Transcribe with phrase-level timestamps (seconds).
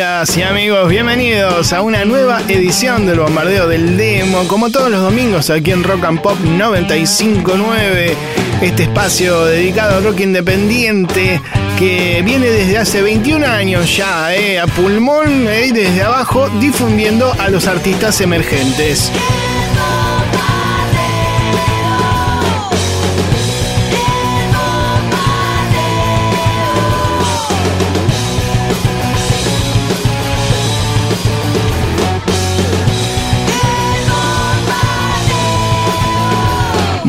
[0.00, 0.88] y amigos?
[0.88, 5.84] Bienvenidos a una nueva edición del Bombardeo del Demo, como todos los domingos aquí en
[5.84, 8.16] Rock and Pop 959,
[8.62, 11.38] este espacio dedicado al rock independiente
[11.78, 17.50] que viene desde hace 21 años ya, eh, a pulmón eh, desde abajo, difundiendo a
[17.50, 19.12] los artistas emergentes.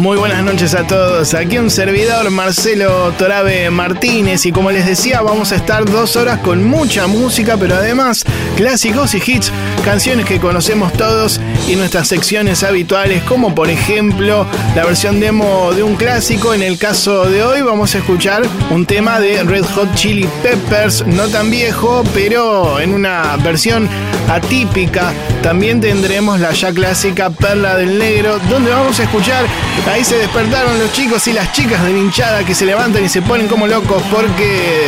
[0.02, 1.36] Muy buenas noches a todos.
[1.36, 4.48] Aquí un servidor, Marcelo Torabe Martínez.
[4.48, 8.26] Y como les decía, vamos a estar dos horas con mucha música, pero además
[8.58, 9.52] clásicos y hits,
[9.86, 15.84] canciones que conocemos todos y nuestras secciones habituales, como por ejemplo la versión demo de
[15.84, 16.56] un clásico.
[16.56, 21.06] En el caso de hoy, vamos a escuchar un tema de Red Hot Chili Peppers,
[21.06, 23.88] no tan viejo, pero en una versión
[24.32, 25.14] atípica.
[25.44, 29.46] También tendremos la ya clásica Perla del Negro, donde vamos a escuchar
[29.92, 33.22] Ahí se despertaron los chicos y las chicas de hinchada que se levantan y se
[33.22, 34.86] ponen como locos porque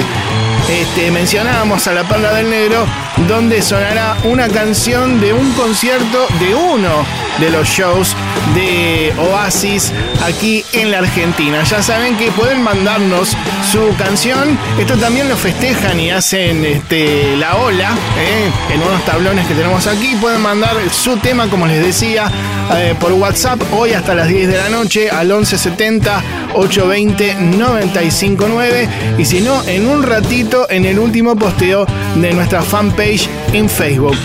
[0.70, 2.86] este, mencionábamos a la Perla del Negro,
[3.28, 7.06] donde sonará una canción de un concierto de uno
[7.40, 8.16] de los shows
[8.56, 9.92] de Oasis
[10.24, 11.64] aquí en la Argentina.
[11.64, 13.36] Ya saben que pueden mandarnos
[13.72, 14.58] su canción.
[14.80, 18.74] Esto también lo festejan y hacen este, la ola ¿eh?
[18.74, 20.16] en unos tablones que tenemos aquí.
[20.22, 22.32] Pueden mandar su tema, como les decía,
[22.76, 29.26] eh, por WhatsApp hoy hasta las 10 de la noche al 1170 820 959 y
[29.26, 34.16] si no, en un ratito en el último posteo de nuestra fanpage en Facebook.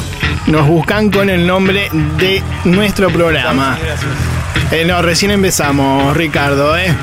[0.46, 3.78] Nos buscan con el nombre de nuestro programa.
[4.70, 6.94] Eh, no, recién empezamos, Ricardo, ¿eh?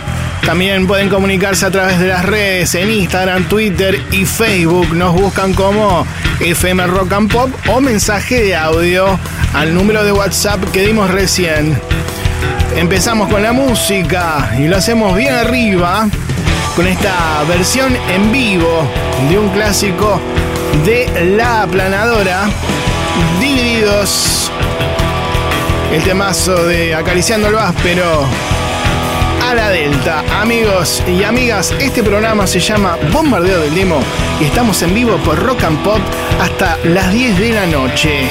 [0.46, 4.94] También pueden comunicarse a través de las redes en Instagram, Twitter y Facebook.
[4.94, 6.06] Nos buscan como
[6.40, 9.20] FM Rock and Pop o mensaje de audio
[9.54, 11.80] al número de WhatsApp que dimos recién.
[12.76, 16.08] Empezamos con la música y lo hacemos bien arriba
[16.76, 18.84] con esta versión en vivo
[19.30, 20.20] de un clásico
[20.84, 22.50] de La Aplanadora,
[23.40, 24.52] Divididos.
[25.94, 28.26] El temazo de Acariciando el Váspero
[29.48, 30.24] a la Delta.
[30.42, 34.02] Amigos y amigas, este programa se llama Bombardeo del Demo
[34.42, 36.00] y estamos en vivo por Rock and Pop
[36.42, 38.30] hasta las 10 de la noche.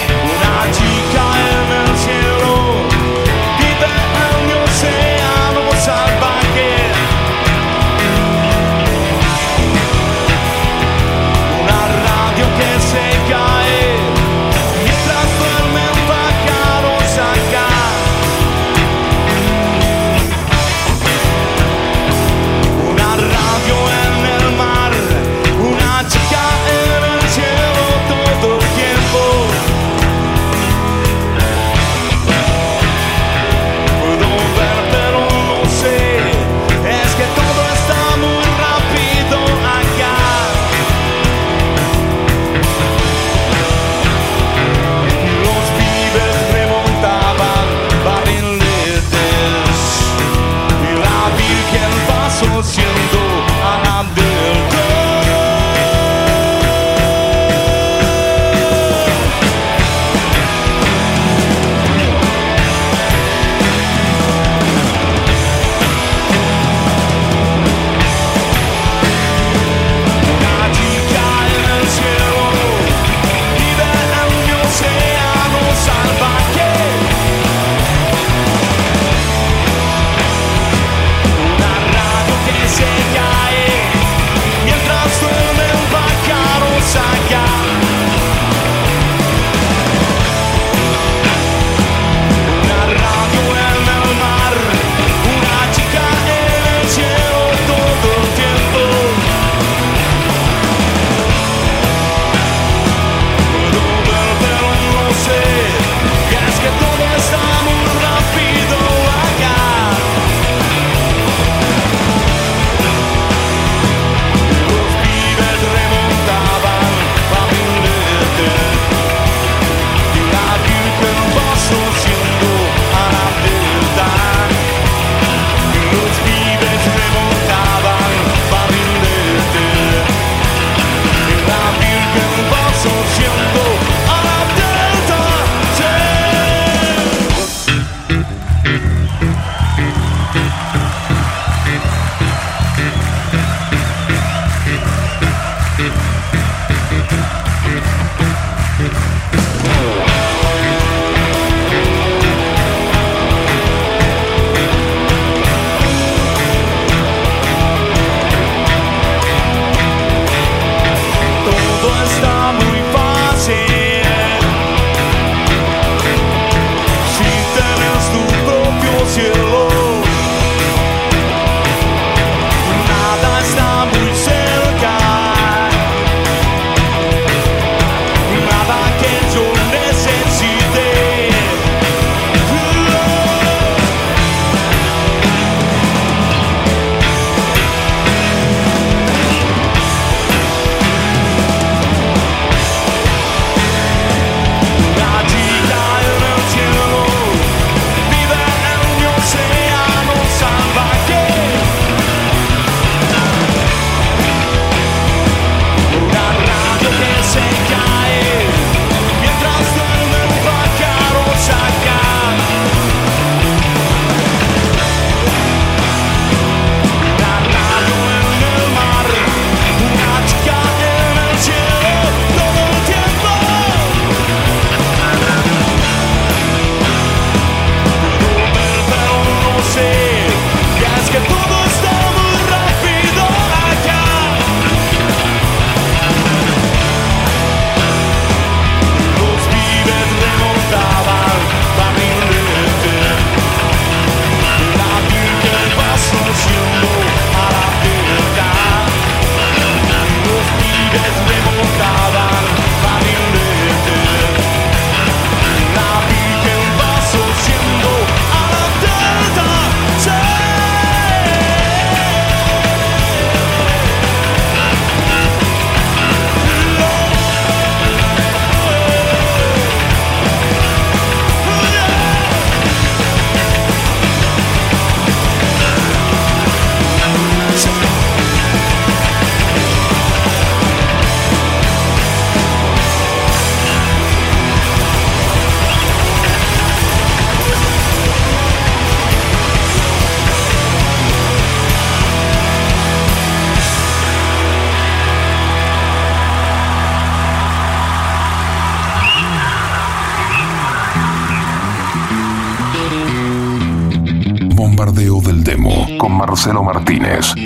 [306.84, 307.43] Martínez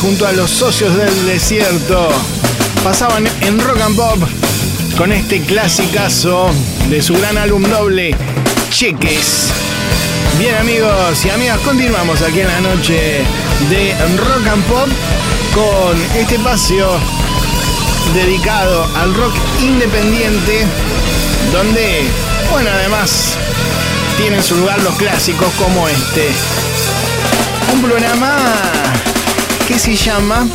[0.00, 2.08] junto a los socios del desierto
[2.84, 4.22] pasaban en rock and pop
[4.96, 6.52] con este clasicazo
[6.88, 8.14] de su gran álbum doble
[8.70, 9.48] Cheques.
[10.38, 13.24] Bien amigos y amigas, continuamos aquí en la noche
[13.70, 14.88] de rock and pop
[15.52, 16.86] con este espacio
[18.14, 20.64] dedicado al rock independiente
[21.52, 22.04] donde,
[22.52, 23.36] bueno, además
[24.16, 26.28] tienen su lugar los clásicos como este.
[27.72, 28.36] Un programa
[29.66, 30.46] que se llama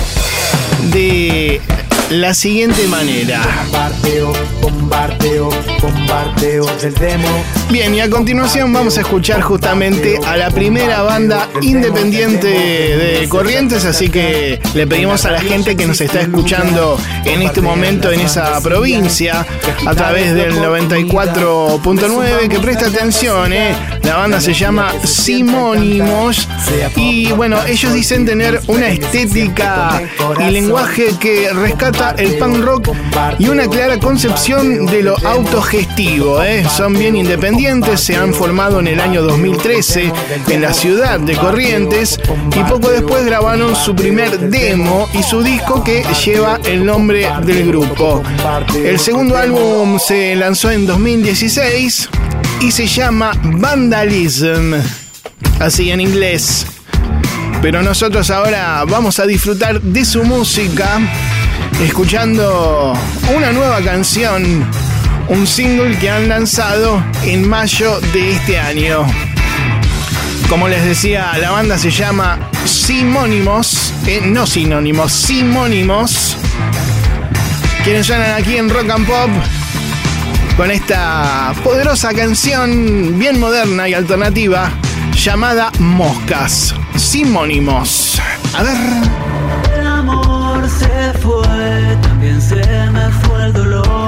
[0.92, 1.62] de
[2.10, 3.42] la siguiente manera.
[3.66, 5.50] Bombardeo, bombardeo,
[5.82, 7.59] bombardeo del demo.
[7.72, 13.86] Bien, y a continuación vamos a escuchar justamente a la primera banda independiente de Corrientes,
[13.86, 18.22] así que le pedimos a la gente que nos está escuchando en este momento en
[18.22, 19.46] esa provincia
[19.86, 23.76] a través del 94.9 que presta atención, ¿eh?
[24.02, 26.48] La banda se llama Simónimos
[26.96, 30.02] y bueno, ellos dicen tener una estética
[30.40, 32.90] y lenguaje que rescata el punk rock
[33.38, 36.42] y una clara concepción de lo autogestivo.
[36.42, 36.66] ¿eh?
[36.76, 37.59] Son bien independientes,
[37.98, 40.14] se han formado en el año 2013
[40.48, 42.18] en la ciudad de Corrientes
[42.56, 47.68] y poco después grabaron su primer demo y su disco que lleva el nombre del
[47.68, 48.24] grupo.
[48.74, 52.10] El segundo álbum se lanzó en 2016
[52.62, 54.76] y se llama Vandalism,
[55.60, 56.66] así en inglés.
[57.62, 60.98] Pero nosotros ahora vamos a disfrutar de su música
[61.84, 62.94] escuchando
[63.36, 64.66] una nueva canción,
[65.30, 69.06] un single que han lanzado en mayo de este año.
[70.50, 76.36] Como les decía, la banda se llama Simónimos, eh, no sinónimos, Simónimos.
[77.84, 79.30] Quienes suenan aquí en Rock and Pop
[80.58, 84.72] con esta poderosa canción bien moderna y alternativa
[85.14, 88.20] llamada Moscas, Simónimos.
[88.58, 88.78] A ver.
[89.80, 93.99] El amor se fue, también se me fue el dolor.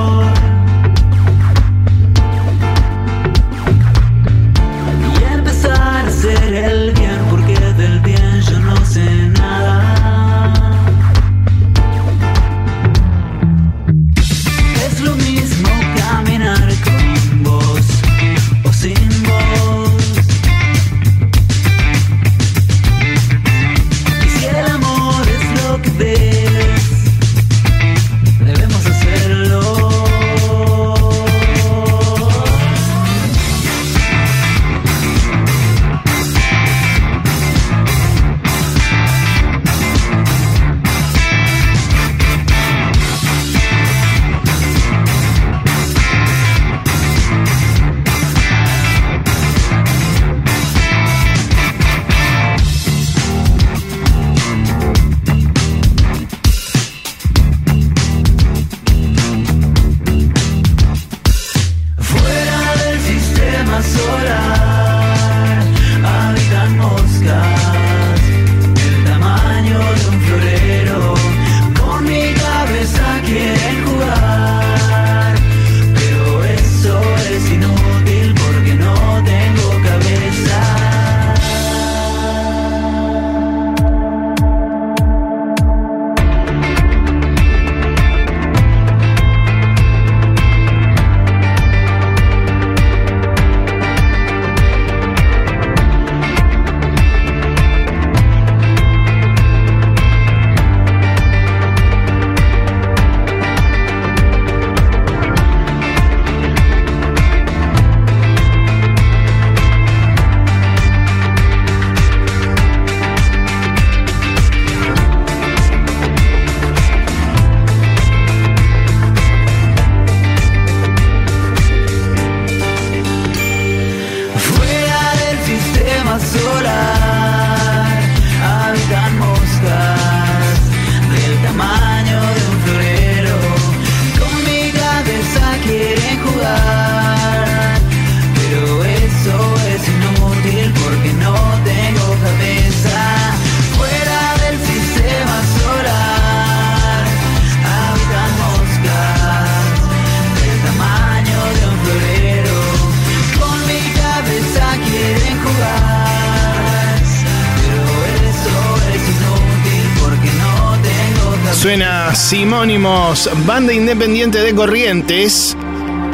[163.45, 165.57] Banda independiente de Corrientes,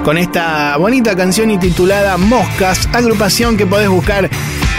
[0.03, 4.27] con esta bonita canción intitulada Moscas, agrupación que podés buscar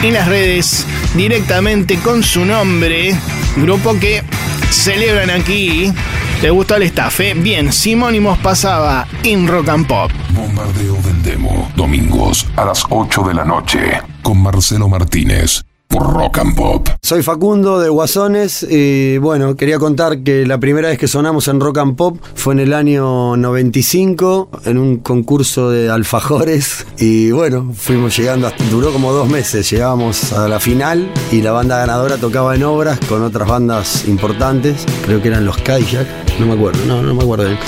[0.02, 0.84] en las redes
[1.14, 3.14] directamente con su nombre,
[3.56, 4.24] grupo que
[4.70, 5.92] celebran aquí.
[6.40, 7.34] ¿Te gustó el estafe?
[7.34, 10.10] Bien, Simónimos pasaba en Rock and Pop.
[10.30, 11.70] Bombardeo del Demo.
[11.76, 14.02] Domingos a las 8 de la noche.
[14.22, 15.62] Con Marcelo Martínez.
[15.86, 16.88] Por Rock and Pop.
[17.08, 21.58] Soy Facundo de Guasones y bueno, quería contar que la primera vez que sonamos en
[21.58, 27.72] Rock and Pop fue en el año 95 en un concurso de alfajores y bueno,
[27.74, 32.18] fuimos llegando, hasta, duró como dos meses, llegábamos a la final y la banda ganadora
[32.18, 36.06] tocaba en obras con otras bandas importantes, creo que eran los Kayak,
[36.38, 37.58] no me acuerdo, no, no me acuerdo bien.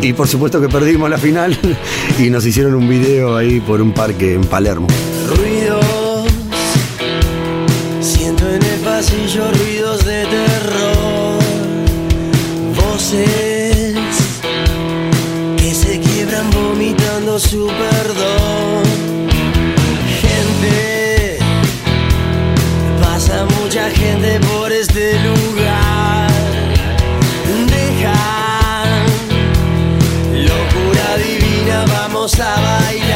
[0.00, 1.58] Y por supuesto que perdimos la final
[2.18, 4.86] y nos hicieron un video ahí por un parque en Palermo.
[9.02, 11.42] Pasillo ruidos de terror,
[12.76, 13.96] voces
[15.56, 18.84] que se quiebran vomitando su perdón.
[20.20, 21.38] Gente,
[23.02, 26.30] pasa mucha gente por este lugar.
[27.74, 29.02] Dejan
[30.48, 33.11] locura divina, vamos a bailar.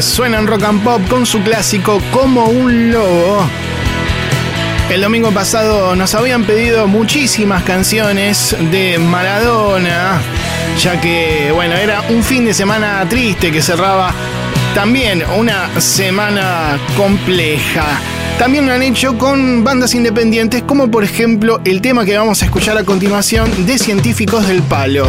[0.00, 3.46] suenan rock and pop con su clásico Como un lobo.
[4.90, 10.20] El domingo pasado nos habían pedido muchísimas canciones de Maradona,
[10.80, 14.12] ya que, bueno, era un fin de semana triste que cerraba
[14.74, 18.00] también una semana compleja.
[18.40, 22.46] También lo han hecho con bandas independientes, como por ejemplo el tema que vamos a
[22.46, 25.06] escuchar a continuación de Científicos del Palo.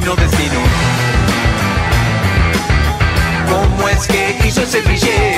[0.00, 0.60] divino destino.
[3.48, 5.29] ¿Cómo es que hizo ese billete?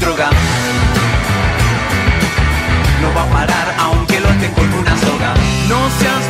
[0.00, 0.30] droga.
[3.00, 5.34] No va a parar aunque lo tengo con una soga.
[5.68, 6.24] No seas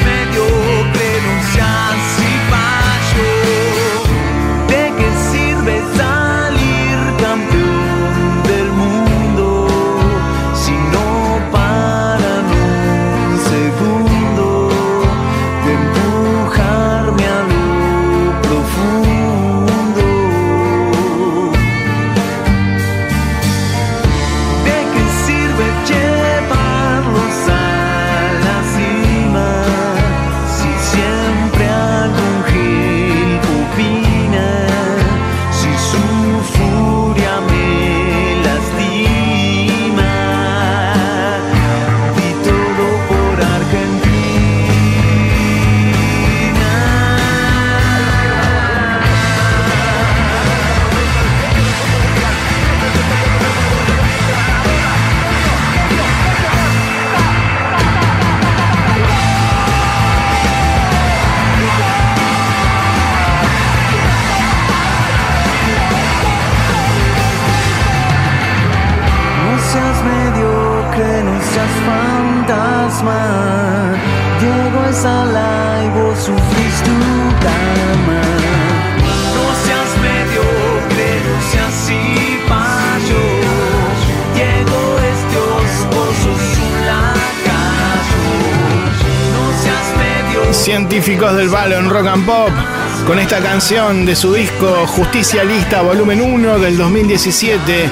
[93.10, 97.90] con esta canción de su disco Justicia Lista Volumen 1 del 2017.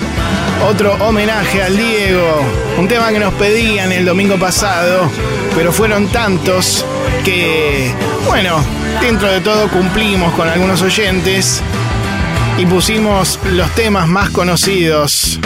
[0.71, 2.41] Otro homenaje al Diego,
[2.79, 5.11] un tema que nos pedían el domingo pasado,
[5.57, 6.87] pero fueron tantos
[7.25, 7.93] que,
[8.29, 8.65] bueno,
[9.01, 11.63] dentro de todo cumplimos con algunos oyentes
[12.57, 15.41] y pusimos los temas más conocidos.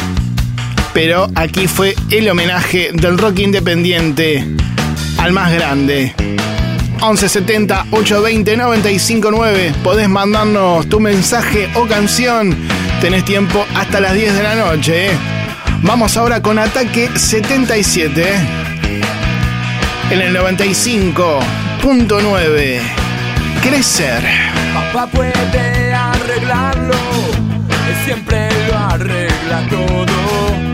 [0.93, 4.47] Pero aquí fue el homenaje del rock independiente
[5.17, 6.15] al más grande.
[7.03, 9.75] 1170 820 959.
[9.83, 12.57] Podés mandarnos tu mensaje o canción.
[13.01, 15.07] Tenés tiempo hasta las 10 de la noche.
[15.07, 15.11] ¿eh?
[15.83, 18.23] Vamos ahora con Ataque 77.
[18.23, 18.27] ¿eh?
[20.11, 22.81] En el 95.9.
[23.63, 24.23] Crecer.
[24.73, 26.95] Papá puede arreglarlo,
[28.05, 30.72] siempre lo arregla todo.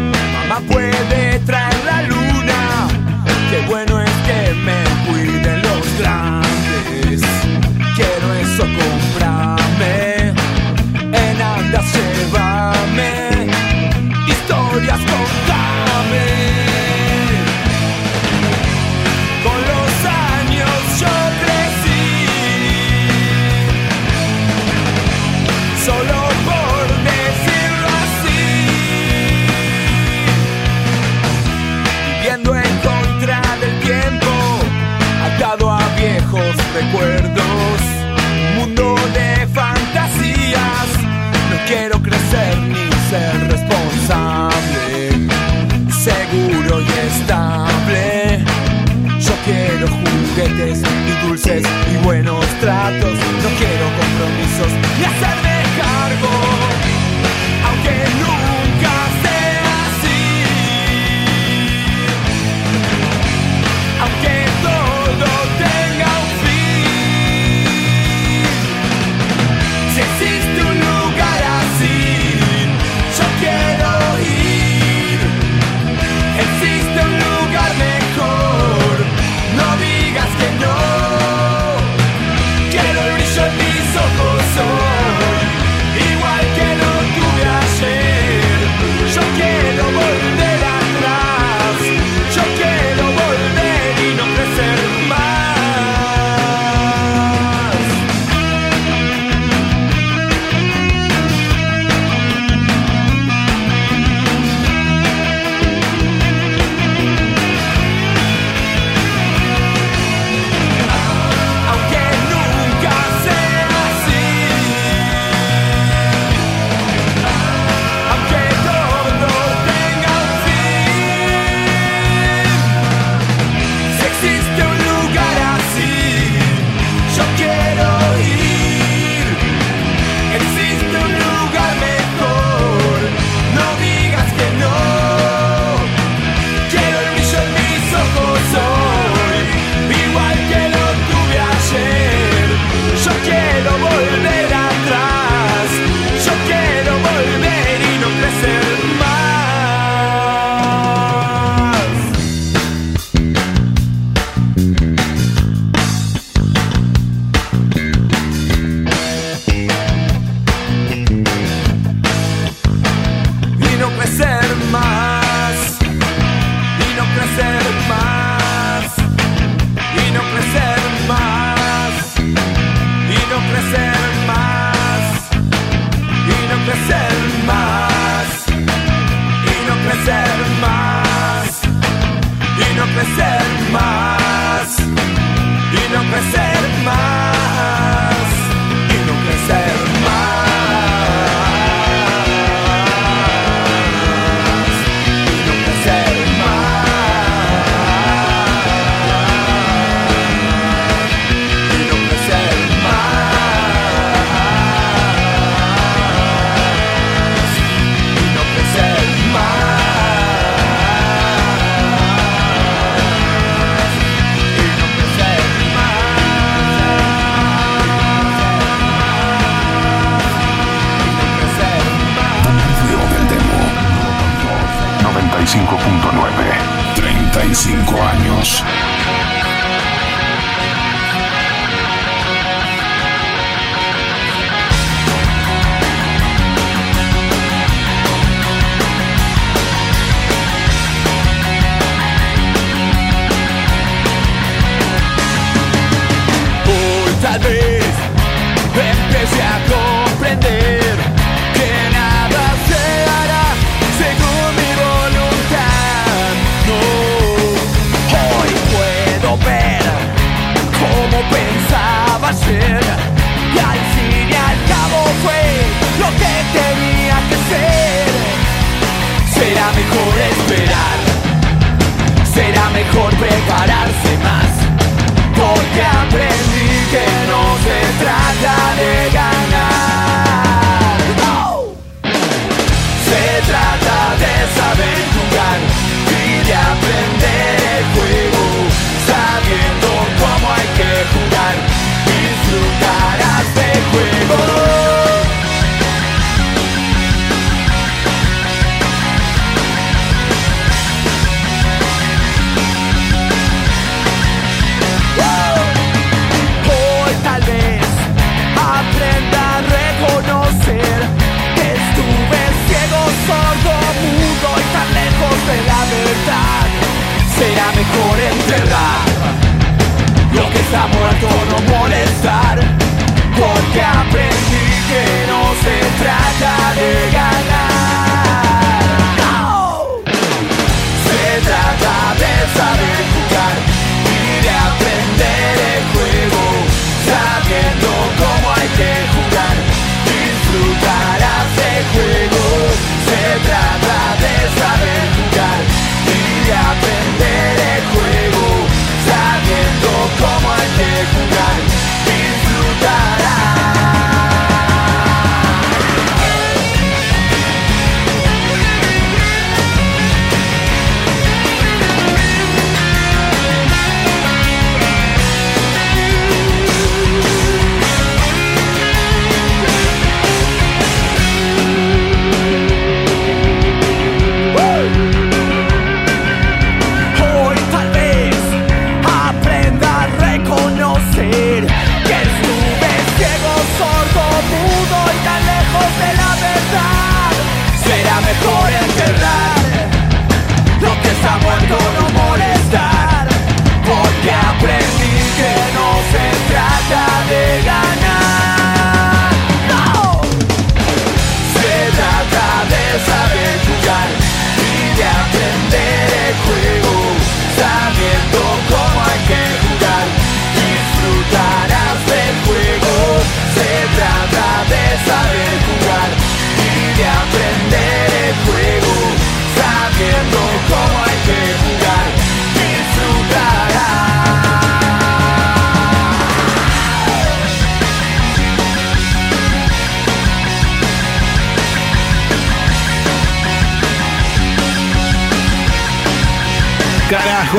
[51.47, 53.38] y buenos tratos.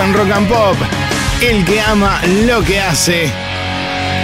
[0.01, 0.77] En Rock and Pop.
[1.41, 3.29] El que ama lo que hace.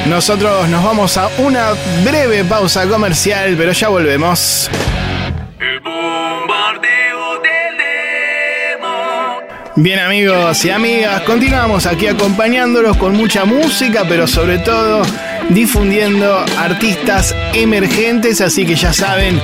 [0.07, 1.71] Nosotros nos vamos a una
[2.03, 4.69] breve pausa comercial, pero ya volvemos.
[5.59, 7.77] El bombardeo del
[8.77, 9.41] demo.
[9.75, 15.01] Bien amigos y amigas, continuamos aquí acompañándolos con mucha música, pero sobre todo
[15.49, 19.41] difundiendo artistas emergentes, así que ya saben,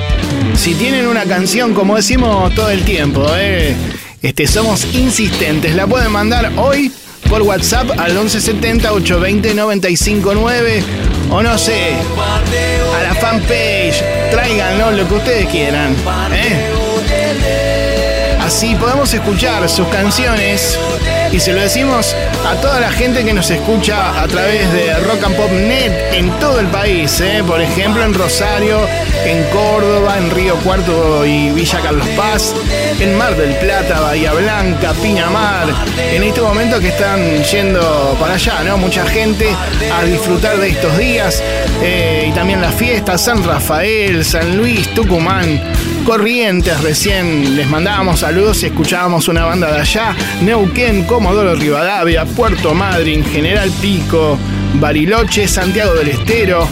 [0.56, 3.76] si tienen una canción, como decimos todo el tiempo, eh,
[4.22, 6.92] este, somos insistentes, la pueden mandar hoy
[7.30, 10.84] por WhatsApp al 1170 820 959
[11.32, 11.94] o no sé,
[12.98, 15.96] a la fanpage, tráiganlo lo que ustedes quieran.
[16.34, 16.82] ¿eh?
[18.42, 20.78] Así podemos escuchar sus canciones
[21.32, 22.14] y se lo decimos
[22.46, 26.30] a toda la gente que nos escucha a través de Rock and Pop Net en
[26.40, 27.44] todo el país, ¿eh?
[27.48, 28.80] por ejemplo en Rosario,
[29.26, 32.54] en Córdoba, en Río Cuarto y Villa Carlos Paz,
[33.02, 38.64] en Mar del Plata, Bahía Blanca, Pinamar, en este momento que están yendo para allá,
[38.64, 38.78] ¿no?
[38.78, 39.48] Mucha gente
[39.92, 41.42] a disfrutar de estos días
[41.82, 45.60] eh, y también las fiestas, San Rafael, San Luis, Tucumán.
[46.06, 52.74] Corrientes, recién les mandábamos saludos y escuchábamos una banda de allá, Neuquén, Comodoro Rivadavia, Puerto
[52.74, 54.38] Madryn, General Pico,
[54.76, 56.68] Bariloche, Santiago del Estero,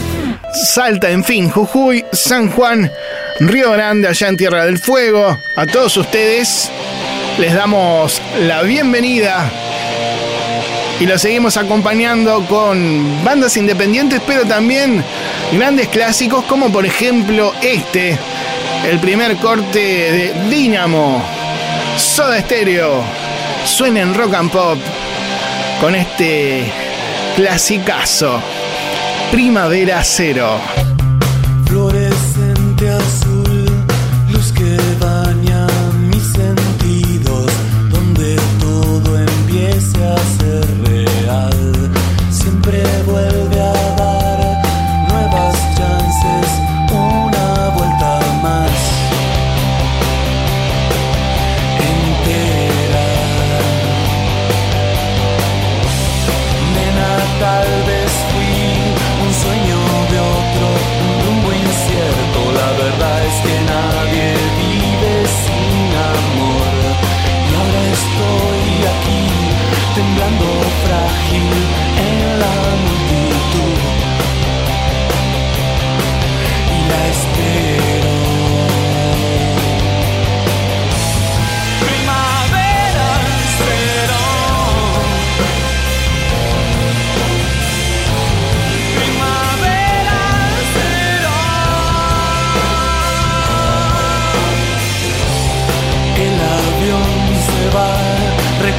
[0.52, 2.90] Salta, en fin, Jujuy, San Juan,
[3.40, 5.42] Río Grande, allá en Tierra del Fuego.
[5.56, 6.70] A todos ustedes,
[7.38, 9.50] les damos la bienvenida
[11.00, 15.02] y lo seguimos acompañando con bandas independientes, pero también
[15.52, 18.18] grandes clásicos como por ejemplo este,
[18.86, 21.24] el primer corte de Dynamo,
[21.96, 23.02] Soda Stereo,
[23.64, 24.78] suena en rock and pop
[25.80, 26.70] con este
[27.36, 28.42] clasicazo,
[29.32, 30.60] Primavera Cero.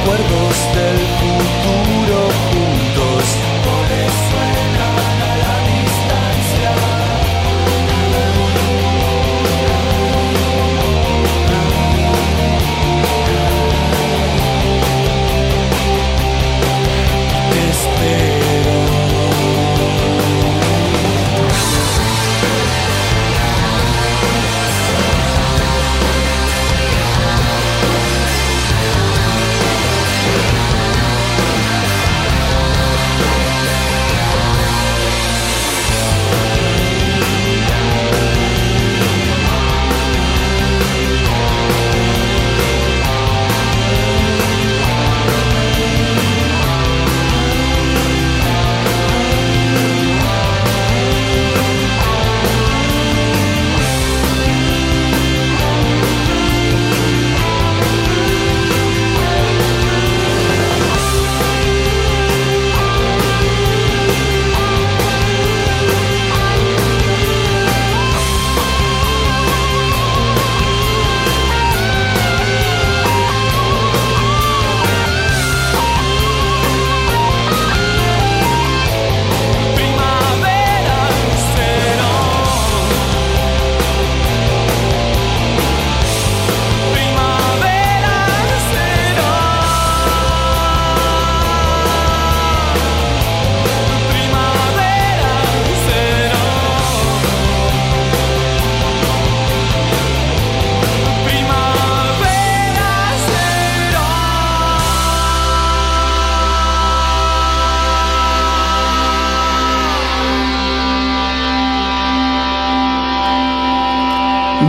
[0.02, 1.31] Recuerdos del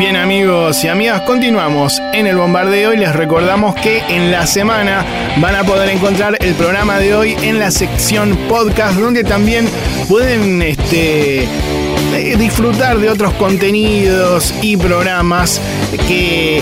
[0.03, 5.05] Bien amigos y amigas, continuamos en el bombardeo y les recordamos que en la semana
[5.37, 9.65] van a poder encontrar el programa de hoy en la sección podcast donde también
[10.09, 15.61] pueden este, eh, disfrutar de otros contenidos y programas
[16.05, 16.61] que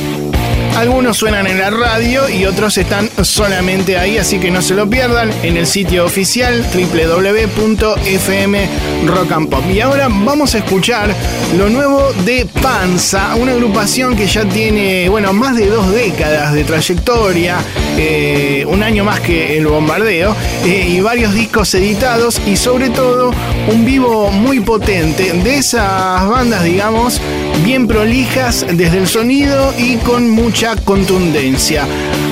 [0.76, 4.90] algunos suenan en la radio y otros están solamente ahí, así que no se lo
[4.90, 8.70] pierdan en el sitio oficial www.fm
[9.06, 9.64] Rock and Pop.
[9.72, 11.14] Y ahora vamos a escuchar
[11.58, 16.64] lo nuevo de Panza, una agrupación que ya tiene, bueno, más de dos décadas de
[16.64, 17.58] trayectoria,
[17.98, 23.34] eh, un año más que el bombardeo, eh, y varios discos editados y sobre todo
[23.72, 27.22] un vivo muy potente de esas bandas, digamos,
[27.64, 31.86] bien prolijas desde el sonido y con mucha contundencia.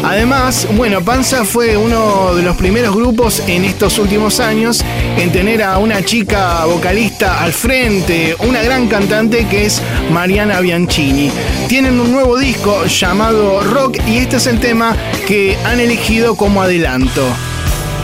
[0.04, 4.84] Además, bueno, Panza fue uno de los primeros grupos en estos últimos años
[5.18, 11.32] en tener a una chica vocalista al frente, una gran cantante que es Mariana Bianchini.
[11.68, 14.96] Tienen un nuevo disco llamado Rock y este es el tema
[15.28, 17.26] que han elegido como adelanto.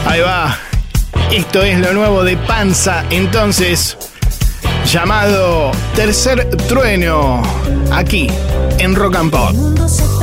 [0.06, 0.58] Ahí va.
[1.32, 3.96] Esto es lo nuevo de Panza, entonces,
[4.96, 7.42] llamado Tercer Trueno,
[7.92, 8.30] aquí
[8.78, 10.15] en Rock and Pop.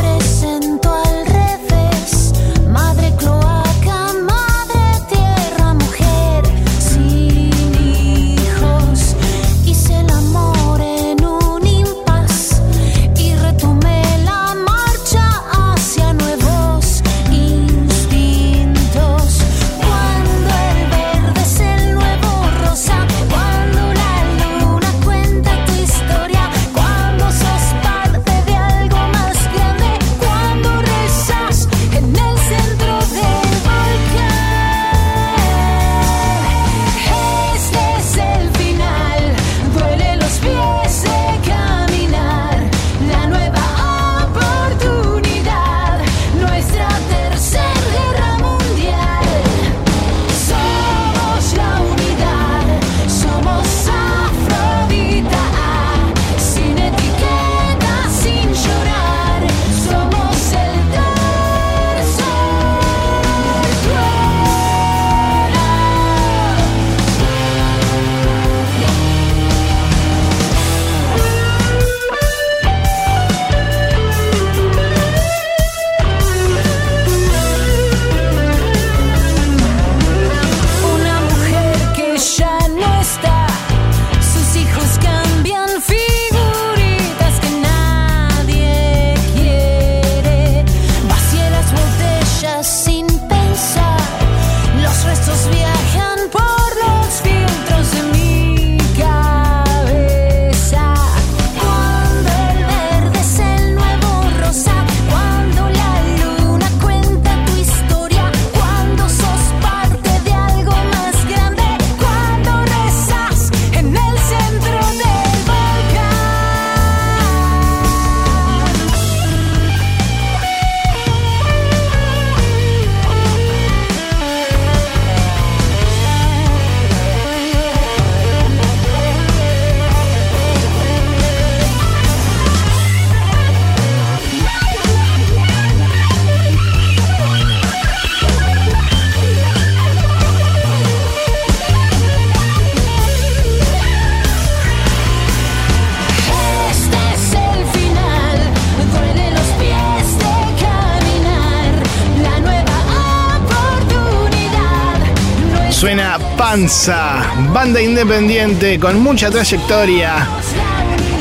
[155.84, 160.26] Suena Panza, banda independiente con mucha trayectoria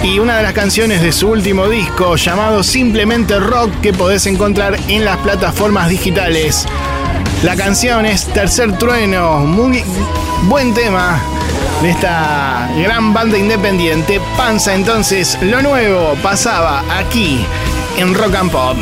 [0.04, 4.78] y una de las canciones de su último disco llamado Simplemente Rock que podés encontrar
[4.86, 6.64] en las plataformas digitales.
[7.42, 9.82] La canción es Tercer Trueno, muy
[10.44, 11.20] buen tema
[11.82, 14.20] de esta gran banda independiente.
[14.36, 17.44] Panza entonces, lo nuevo pasaba aquí
[17.98, 18.78] en Rock and Pop.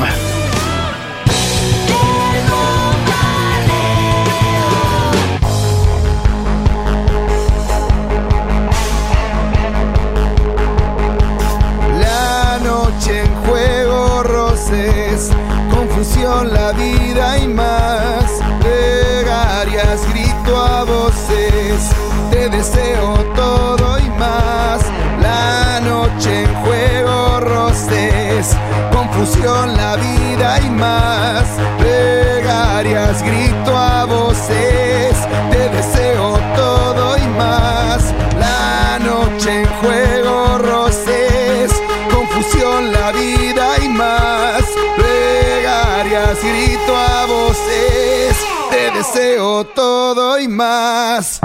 [16.45, 18.24] la vida y más.
[18.61, 21.91] Plegarias, grito a voces,
[22.30, 24.80] te deseo todo y más.
[25.20, 28.57] La noche en juego, roces,
[28.93, 31.45] confusión, la vida y más.
[31.78, 34.39] Plegarias, grito a voces
[50.14, 51.40] todo y más.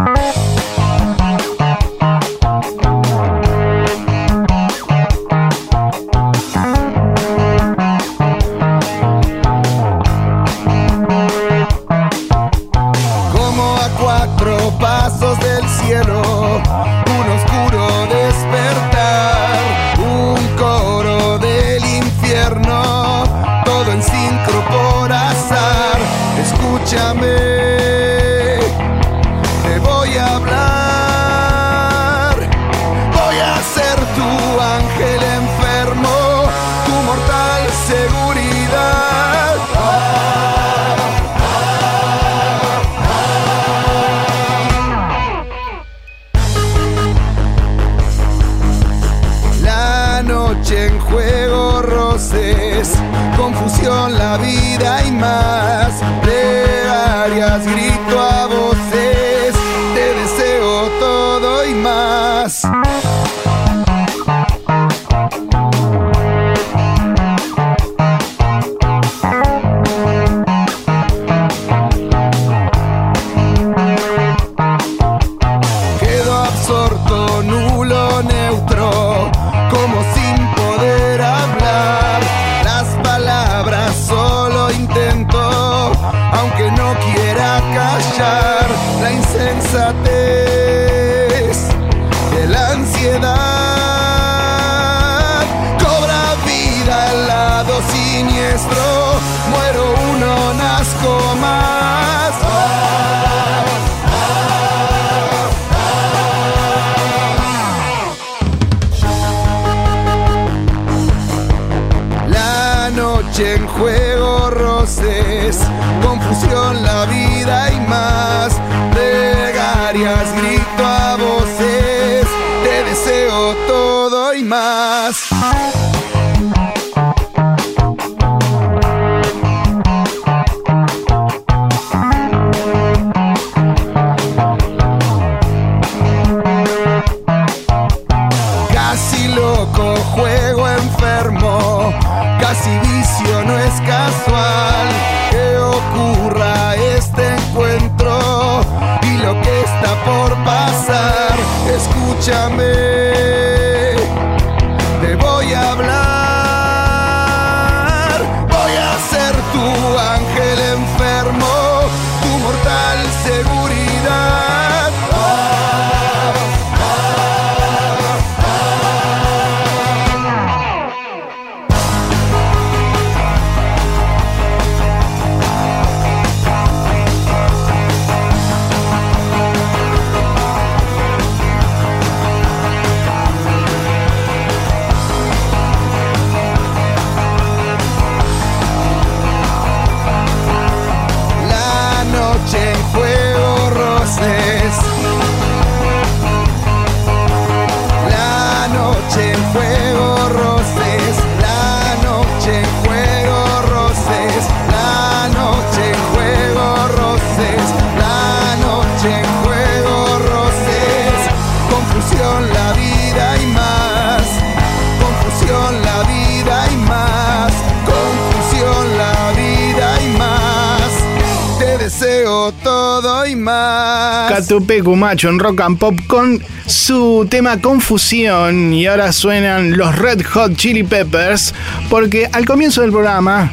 [224.60, 224.66] Más.
[224.66, 230.24] Catupecu Macho en Rock and Pop con su tema Confusión y ahora suenan los Red
[230.26, 231.53] Hot Chili Peppers
[231.89, 233.51] porque al comienzo del programa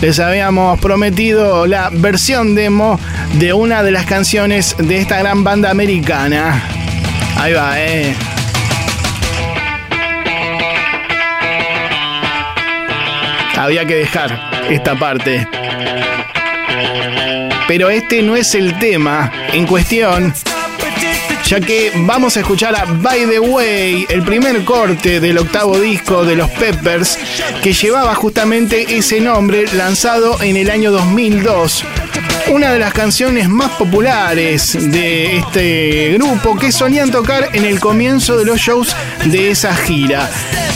[0.00, 2.98] les habíamos prometido la versión demo
[3.38, 6.62] de una de las canciones de esta gran banda americana.
[7.36, 8.14] Ahí va, eh.
[13.56, 14.38] Había que dejar
[14.70, 15.59] esta parte.
[17.70, 20.34] Pero este no es el tema en cuestión,
[21.46, 26.24] ya que vamos a escuchar a By the Way, el primer corte del octavo disco
[26.24, 27.16] de los Peppers,
[27.62, 31.84] que llevaba justamente ese nombre, lanzado en el año 2002.
[32.48, 38.36] Una de las canciones más populares de este grupo que solían tocar en el comienzo
[38.36, 38.96] de los shows
[39.26, 40.28] de esa gira.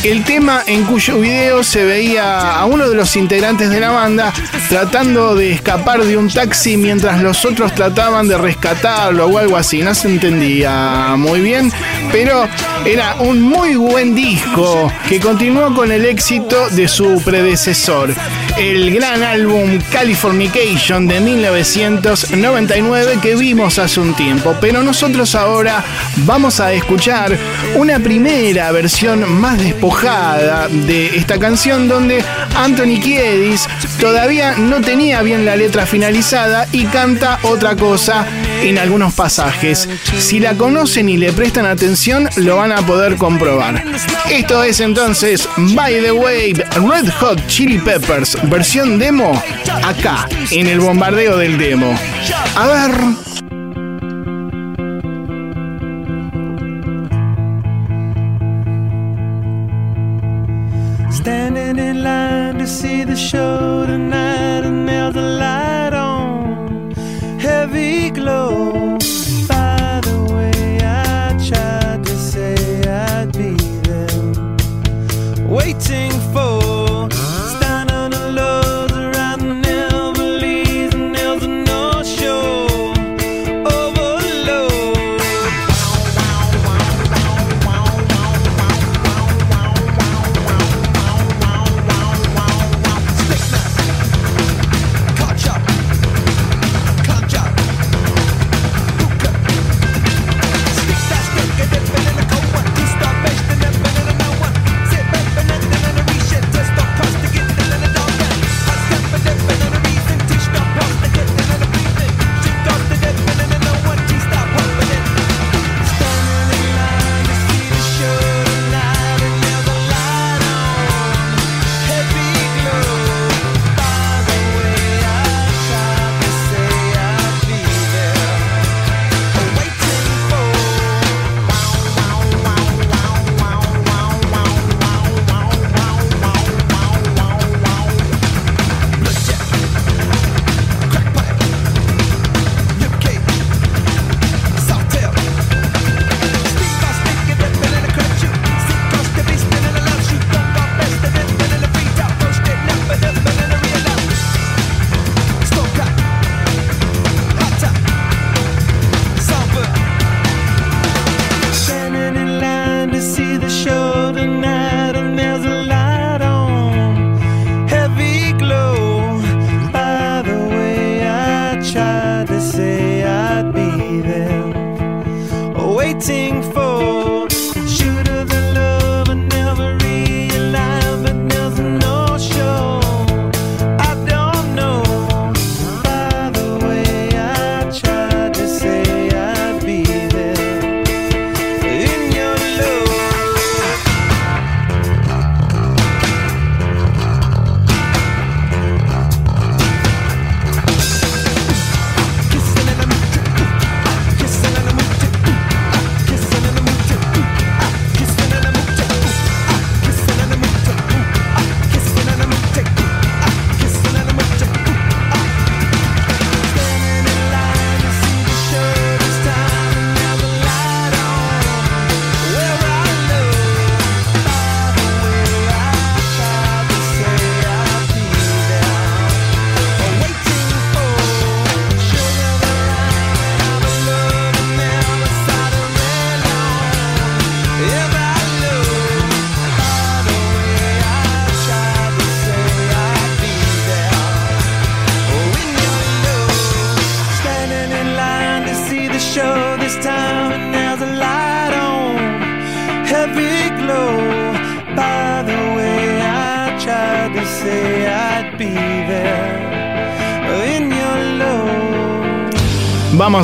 [0.04, 4.34] El tema en cuyo video se veía a uno de los integrantes de la banda
[4.68, 9.80] tratando de escapar de un taxi mientras los otros trataban de rescatarlo o algo así.
[9.80, 11.72] No se entendía muy bien,
[12.12, 12.46] pero
[12.84, 18.14] era un muy buen disco que continuó con el éxito de su predecesor.
[18.56, 24.54] El gran álbum Californication de 1999 que vimos hace un tiempo.
[24.60, 25.84] Pero nosotros ahora
[26.18, 27.36] vamos a escuchar
[27.74, 32.24] una primera versión más despojada de esta canción donde
[32.56, 33.66] Anthony Kiedis
[33.98, 38.24] todavía no tenía bien la letra finalizada y canta otra cosa
[38.64, 39.88] en algunos pasajes.
[40.18, 43.82] Si la conocen y le prestan atención, lo van a poder comprobar.
[44.30, 49.40] Esto es entonces By the Way Red Hot Chili Peppers versión demo
[49.84, 51.94] acá en el bombardeo del demo.
[52.56, 53.34] A ver.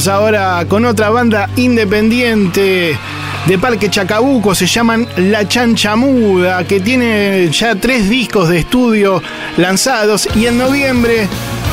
[0.08, 2.96] Ahora con otra banda independiente
[3.46, 9.22] de Parque Chacabuco, se llaman La Chancha Muda, que tiene ya tres discos de estudio
[9.58, 11.28] lanzados y en noviembre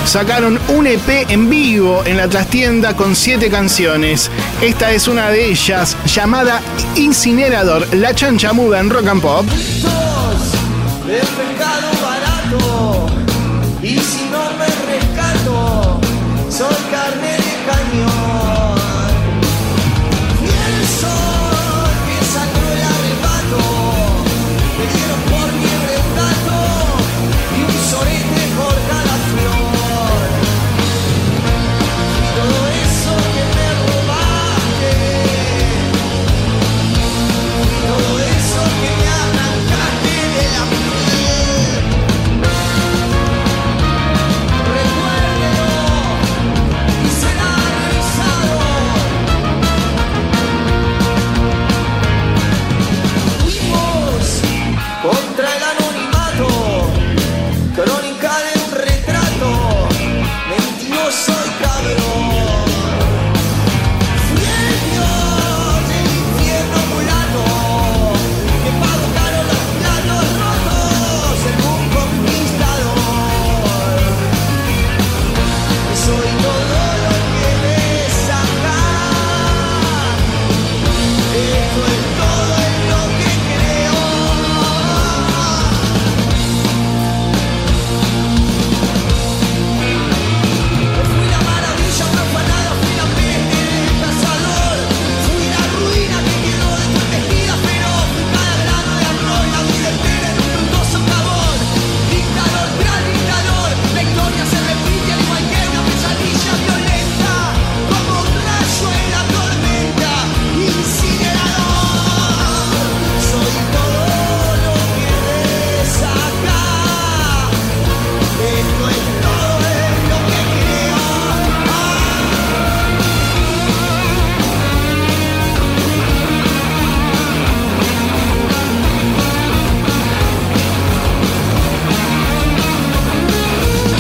[0.06, 4.30] sacaron un EP en vivo en la trastienda con siete canciones.
[4.62, 6.62] Esta es una de ellas llamada
[6.96, 9.46] Incinerador, La Chancha Muda en Rock and Pop.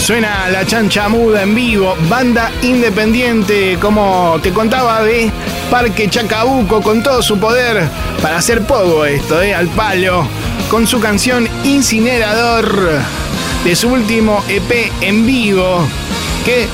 [0.07, 5.29] Suena la chancha muda en vivo, banda independiente, como te contaba de
[5.69, 7.89] Parque Chacabuco, con todo su poder
[8.21, 10.25] para hacer poco esto, eh, al palo,
[10.69, 13.01] con su canción Incinerador
[13.65, 15.85] de su último EP en vivo,
[16.45, 16.69] que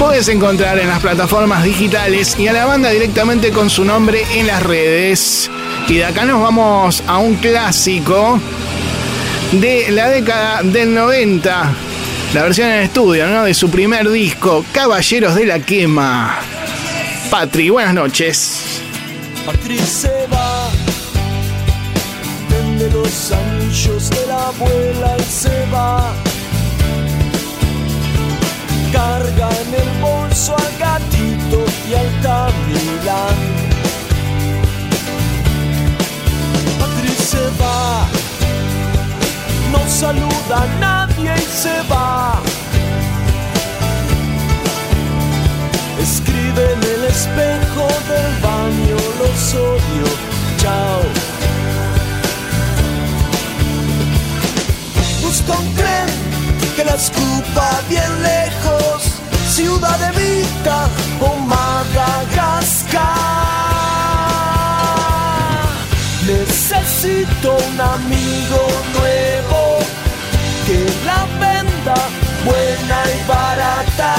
[0.00, 4.48] puedes encontrar en las plataformas digitales y a la banda directamente con su nombre en
[4.48, 5.48] las redes.
[5.86, 8.40] Y de acá nos vamos a un clásico
[9.52, 11.93] de la década del 90.
[12.34, 13.44] La versión en estudio, ¿no?
[13.44, 16.40] De su primer disco, Caballeros de la Quema.
[17.30, 18.80] Patri, buenas noches.
[19.46, 20.68] Patri se va,
[22.50, 26.12] vende los anillos de la abuela y se va.
[28.92, 33.36] Carga en el bolso al gatito y al Camilán.
[36.80, 38.08] Patri se va,
[39.74, 42.40] no saluda a nadie y se va.
[46.06, 50.08] Escribe en el espejo del baño los odio.
[50.60, 51.02] Chao.
[55.22, 56.08] Busca un tren
[56.76, 58.98] que la escupa bien lejos.
[59.56, 60.78] Ciudad de Vita
[61.20, 61.22] o
[61.54, 63.53] Madagascar.
[66.66, 68.66] Necesito un amigo
[68.98, 69.80] nuevo
[70.66, 71.94] que la venda
[72.42, 74.14] buena y barata.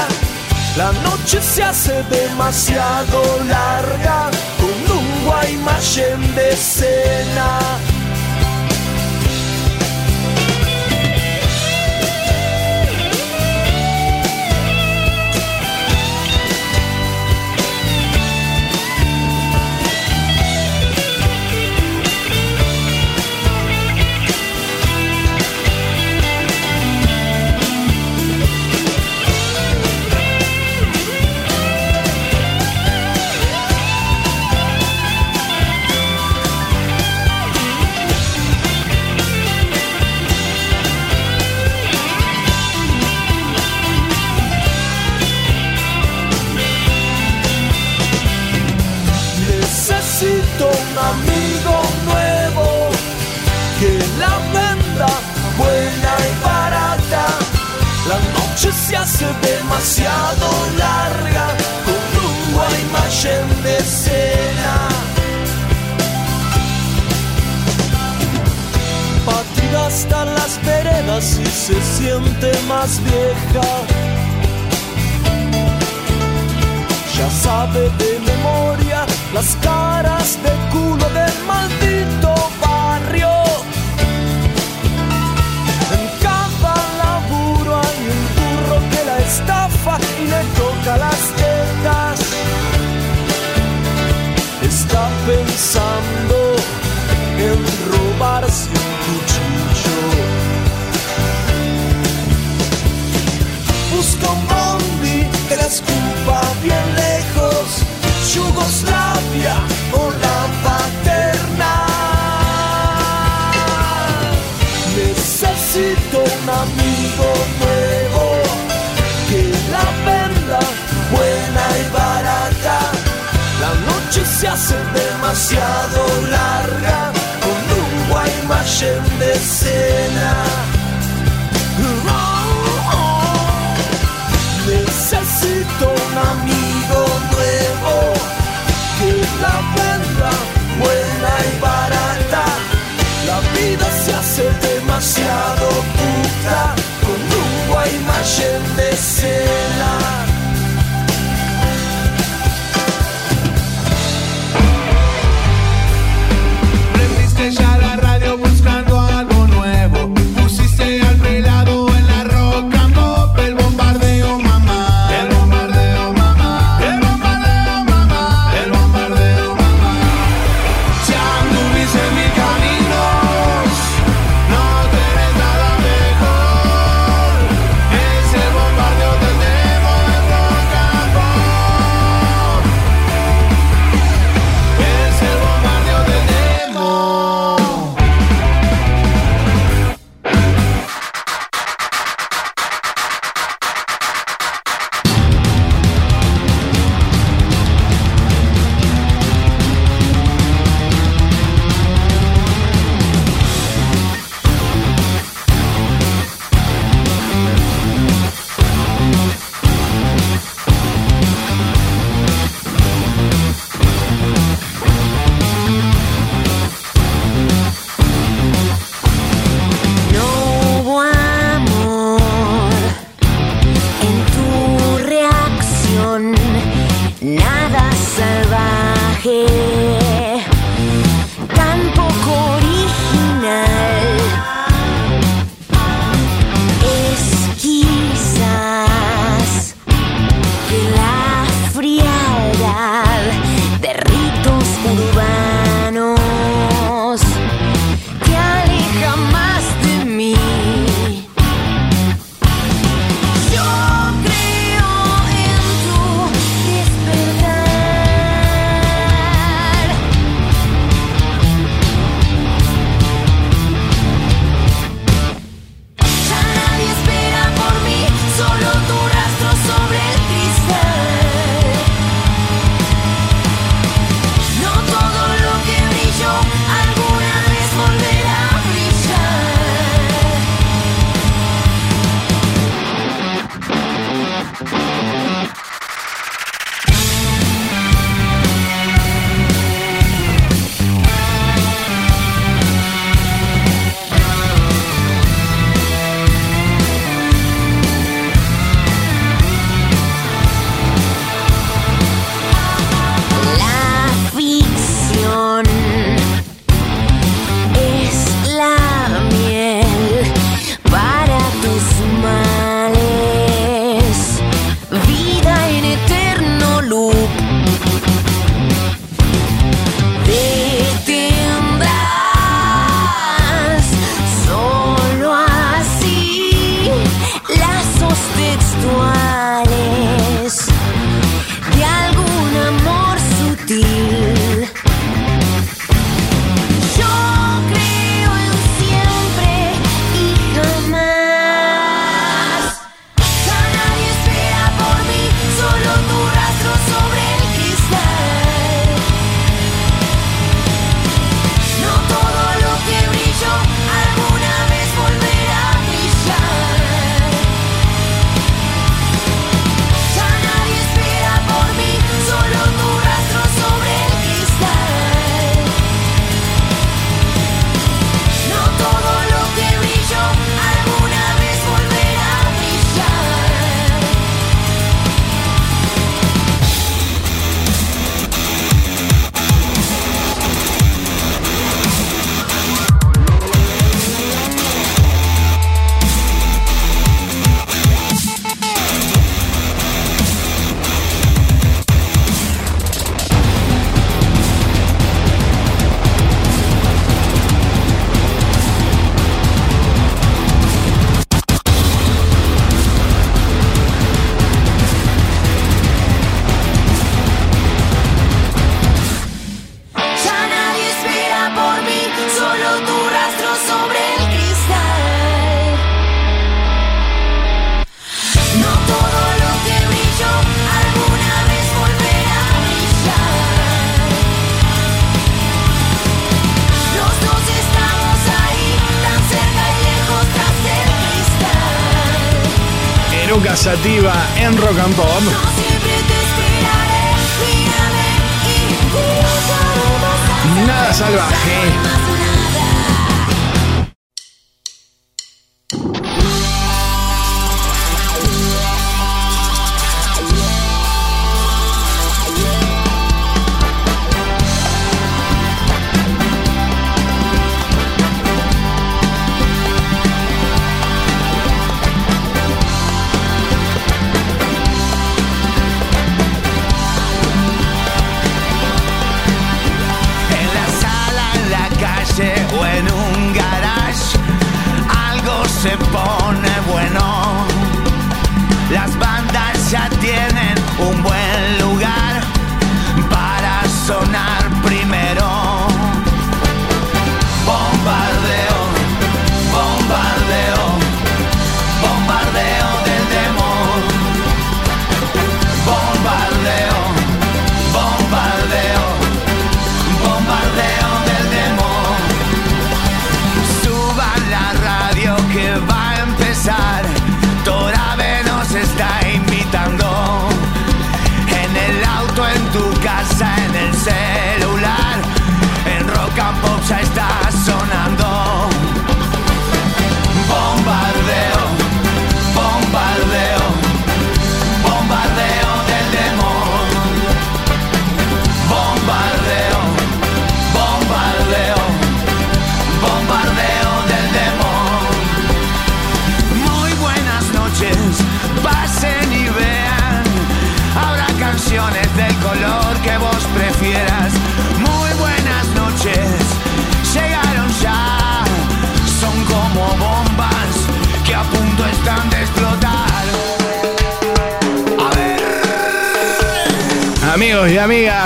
[0.78, 4.30] La noche se hace demasiado larga
[4.60, 7.60] con un Guaymallén de cena.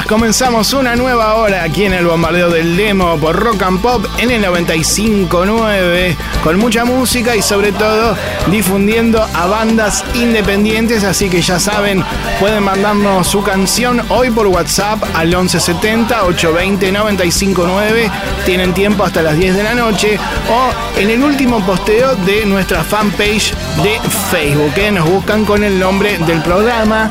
[0.09, 4.31] Comenzamos una nueva hora aquí en el bombardeo del demo por Rock and Pop en
[4.31, 11.59] el 95.9 con mucha música y sobre todo difundiendo a bandas independientes, así que ya
[11.59, 12.03] saben,
[12.39, 18.11] pueden mandarnos su canción hoy por WhatsApp al 1170 820 959,
[18.47, 20.17] tienen tiempo hasta las 10 de la noche
[20.49, 23.53] o en el último posteo de nuestra fanpage
[23.83, 23.99] de
[24.31, 27.09] Facebook, que nos buscan con el nombre del programa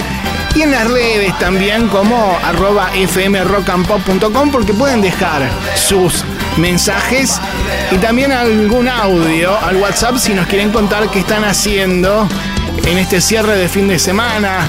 [0.59, 6.24] y en las redes también como arroba fmrockandpop.com porque pueden dejar sus
[6.56, 7.40] mensajes
[7.92, 12.26] y también algún audio al WhatsApp si nos quieren contar qué están haciendo
[12.84, 14.68] en este cierre de fin de semana,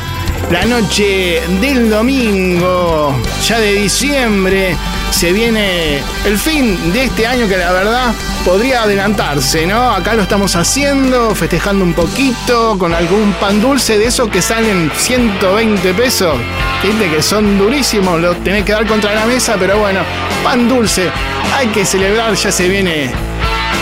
[0.52, 3.16] la noche del domingo,
[3.48, 4.76] ya de diciembre.
[5.12, 8.14] Se viene el fin de este año que la verdad
[8.46, 9.92] podría adelantarse, ¿no?
[9.92, 14.90] Acá lo estamos haciendo, festejando un poquito con algún pan dulce de esos que salen
[14.96, 16.38] 120 pesos.
[16.82, 20.02] Viste que son durísimos, lo tenés que dar contra la mesa, pero bueno,
[20.44, 21.10] pan dulce.
[21.54, 23.12] Hay que celebrar, ya se viene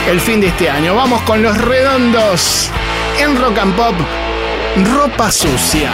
[0.09, 0.95] el fin de este año.
[0.95, 2.69] Vamos con los redondos
[3.19, 3.95] en Rock and Pop.
[4.93, 5.91] Ropa sucia.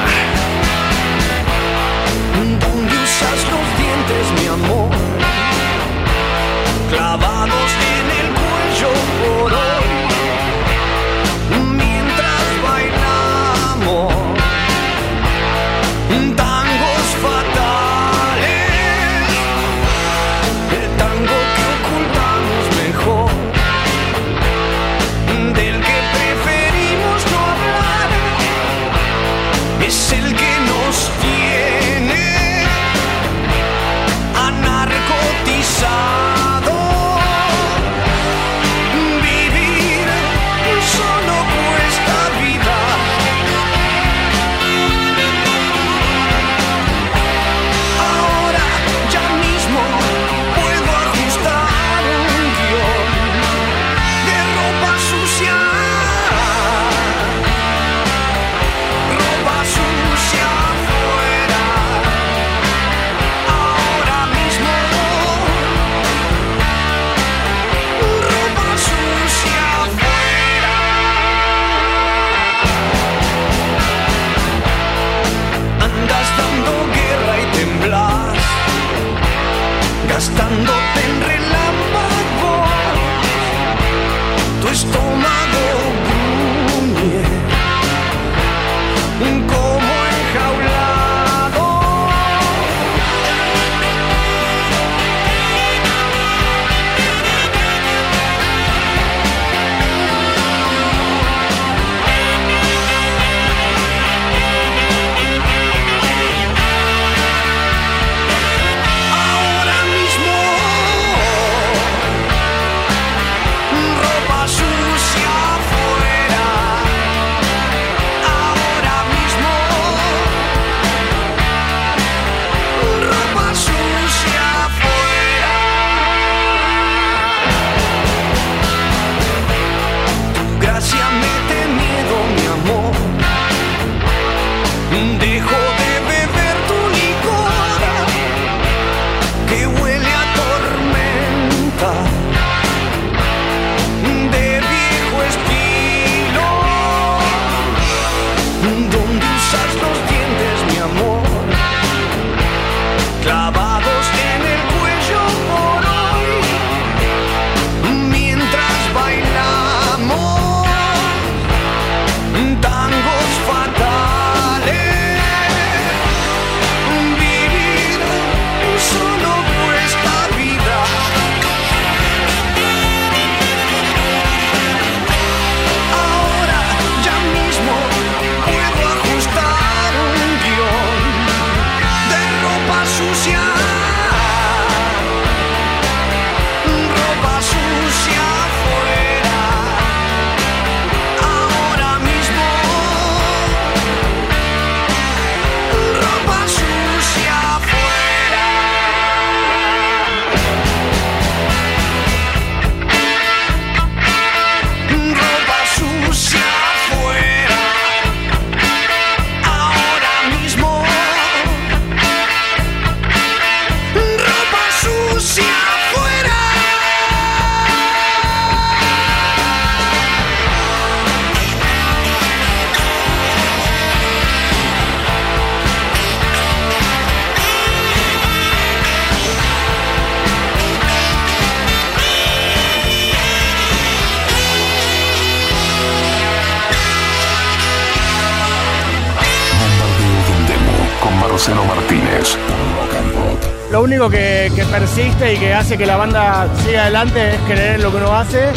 [244.04, 247.84] Único que, que persiste y que hace que la banda siga adelante es creer en
[247.84, 248.50] lo que uno hace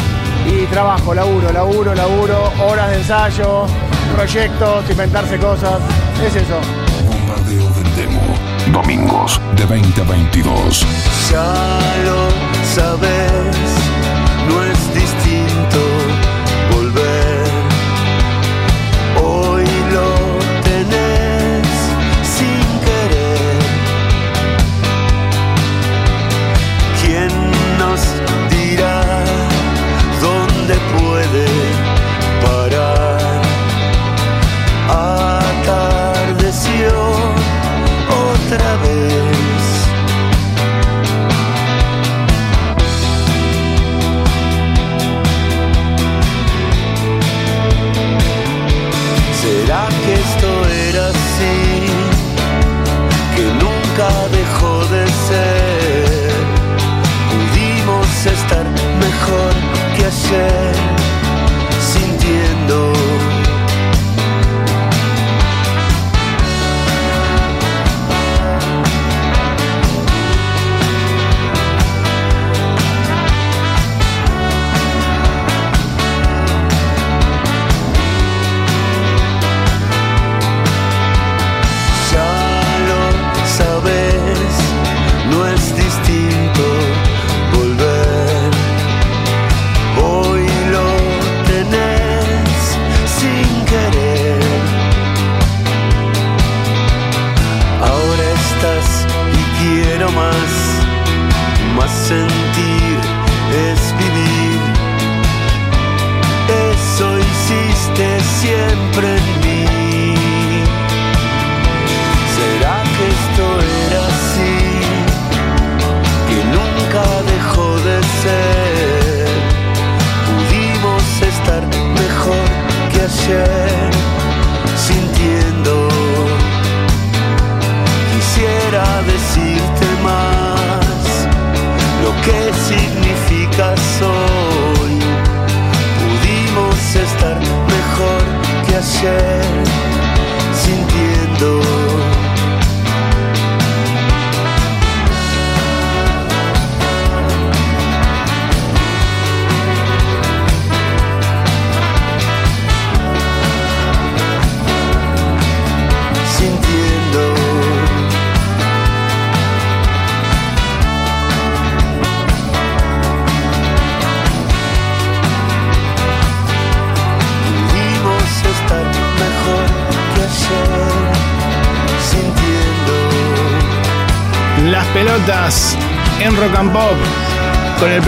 [0.45, 3.65] y trabajo, laburo, laburo, laburo, horas de ensayo,
[4.15, 5.79] proyectos, inventarse cosas.
[6.25, 6.59] Es eso.
[7.05, 8.21] Bombardeo del Demo.
[8.71, 10.85] Domingos de 20 a 22.
[11.31, 12.29] Ya lo
[12.75, 13.46] sabes,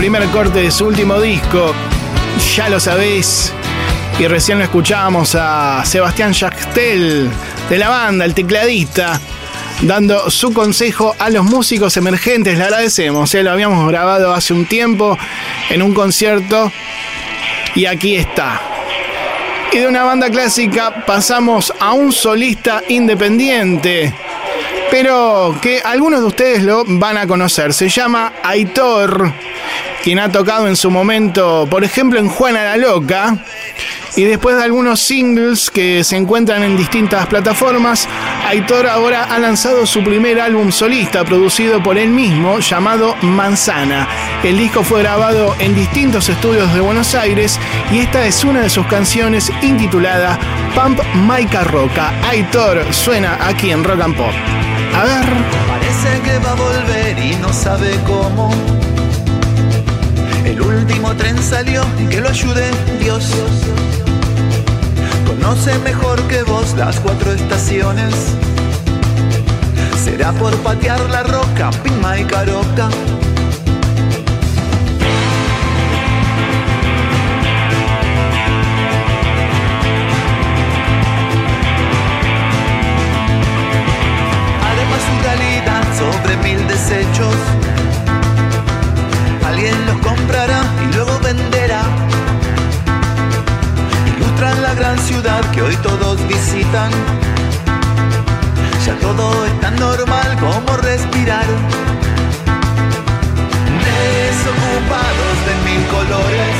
[0.00, 1.74] primer corte de su último disco.
[2.56, 3.52] Ya lo sabéis.
[4.18, 7.28] Y recién lo escuchábamos a Sebastián Yachtel
[7.68, 9.20] de la banda, el tecladista,
[9.82, 12.56] dando su consejo a los músicos emergentes.
[12.56, 13.42] Le agradecemos, ¿eh?
[13.42, 15.18] lo habíamos grabado hace un tiempo
[15.68, 16.72] en un concierto
[17.74, 18.58] y aquí está.
[19.70, 24.14] Y de una banda clásica pasamos a un solista independiente
[24.90, 27.72] pero que algunos de ustedes lo van a conocer.
[27.72, 29.32] Se llama Aitor,
[30.02, 33.36] quien ha tocado en su momento, por ejemplo, en Juana la Loca.
[34.16, 38.08] Y después de algunos singles que se encuentran en distintas plataformas,
[38.48, 44.08] Aitor ahora ha lanzado su primer álbum solista producido por él mismo llamado Manzana.
[44.42, 47.58] El disco fue grabado en distintos estudios de Buenos Aires
[47.92, 50.38] y esta es una de sus canciones intitulada
[50.74, 52.12] Pump My Carroca.
[52.28, 54.32] Aitor suena aquí en Rock and Pop.
[54.94, 55.24] A ver.
[55.68, 58.50] Parece que va a volver y no sabe cómo.
[60.50, 63.24] El último tren salió y que lo ayude Dios.
[65.24, 68.12] Conoce mejor que vos las cuatro estaciones.
[70.02, 72.90] Será por patear la roca, Pima y Caroca.
[85.96, 87.59] Sobre mil desechos.
[94.70, 96.90] La gran ciudad que hoy todos visitan.
[98.86, 101.46] Ya todo es tan normal como respirar.
[103.88, 106.56] Desocupados de mil colores.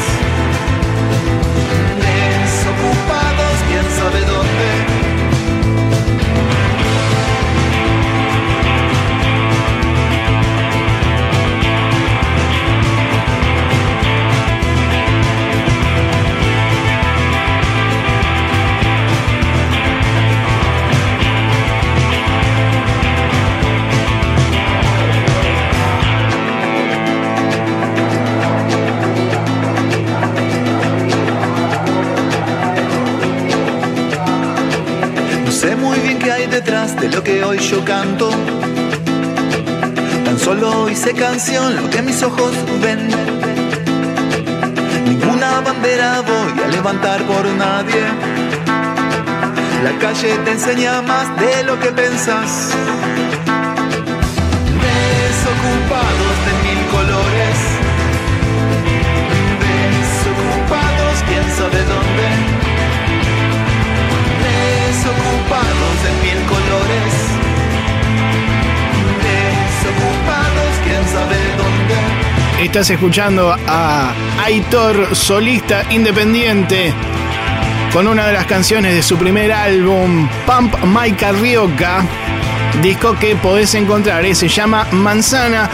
[2.06, 4.79] Desocupados, quién sabe dónde.
[37.12, 38.30] Lo que hoy yo canto.
[40.24, 43.08] Tan solo hice canción lo que mis ojos ven.
[45.04, 48.02] Ninguna bandera voy a levantar por nadie.
[49.84, 52.74] La calle te enseña más de lo que pensás.
[66.02, 67.30] Mil colores.
[72.62, 76.94] Estás escuchando a Aitor, solista independiente,
[77.92, 82.02] con una de las canciones de su primer álbum, Pump My Carrioca,
[82.80, 85.68] disco que podés encontrar, eh, se llama Manzana.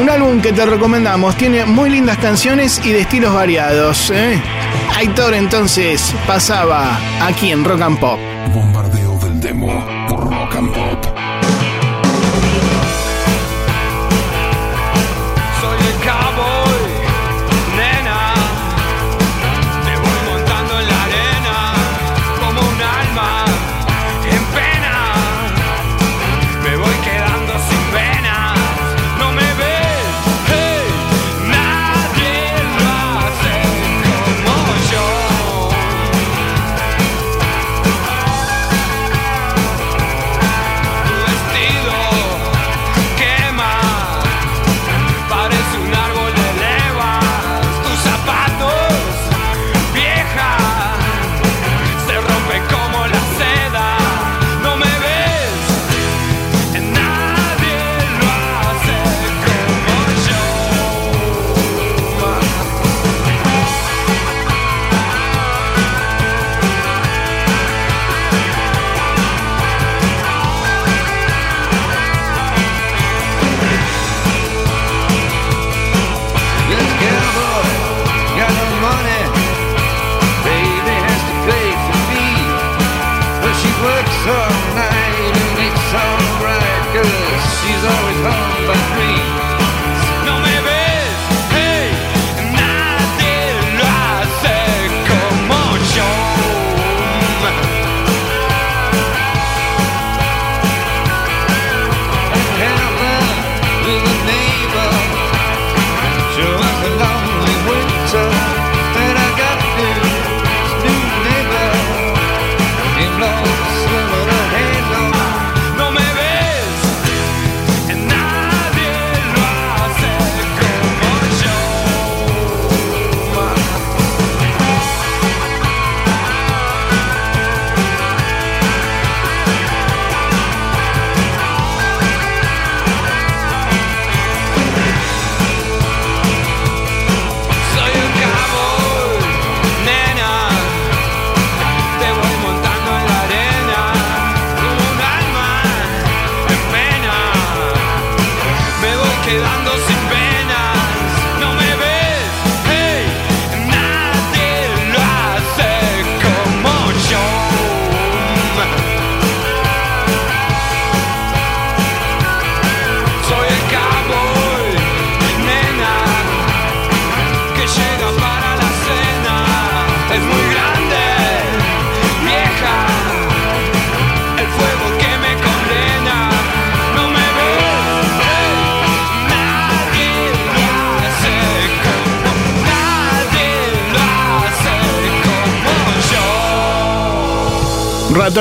[0.00, 4.10] Un álbum que te recomendamos, tiene muy lindas canciones y de estilos variados.
[4.10, 4.40] ¿eh?
[4.96, 8.31] Aitor entonces pasaba aquí en Rock and Pop.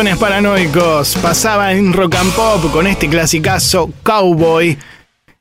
[0.02, 4.76] Ratones paranoicos pasaba en Rock and Pop con este clasicazo Cowboy.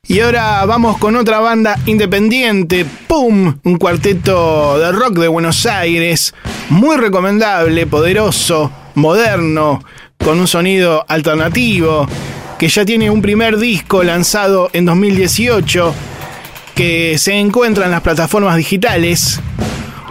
[0.07, 3.59] Y ahora vamos con otra banda independiente, ¡Pum!
[3.65, 6.35] Un cuarteto de rock de Buenos Aires,
[6.69, 9.83] muy recomendable, poderoso, moderno,
[10.23, 12.07] con un sonido alternativo,
[12.59, 15.95] que ya tiene un primer disco lanzado en 2018,
[16.75, 19.41] que se encuentra en las plataformas digitales,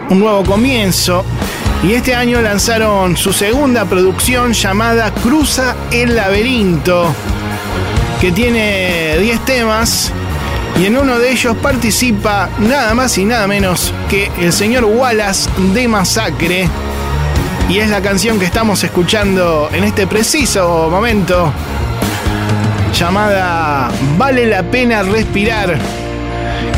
[0.08, 1.24] un nuevo comienzo,
[1.82, 7.14] y este año lanzaron su segunda producción llamada Cruza el Laberinto,
[8.20, 10.12] que tiene 10 temas
[10.78, 15.48] y en uno de ellos participa nada más y nada menos que el señor Wallace
[15.74, 16.68] de Masacre.
[17.68, 21.52] Y es la canción que estamos escuchando en este preciso momento,
[22.98, 25.78] llamada Vale la pena respirar.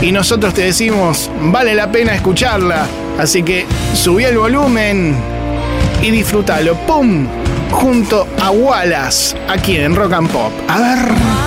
[0.01, 2.87] Y nosotros te decimos, vale la pena escucharla.
[3.23, 5.15] Así que subí el volumen
[6.03, 6.75] y disfrútalo.
[6.89, 7.29] ¡Pum!
[7.71, 10.53] junto a Wallace, aquí en Rock and Pop.
[10.69, 11.42] A ver.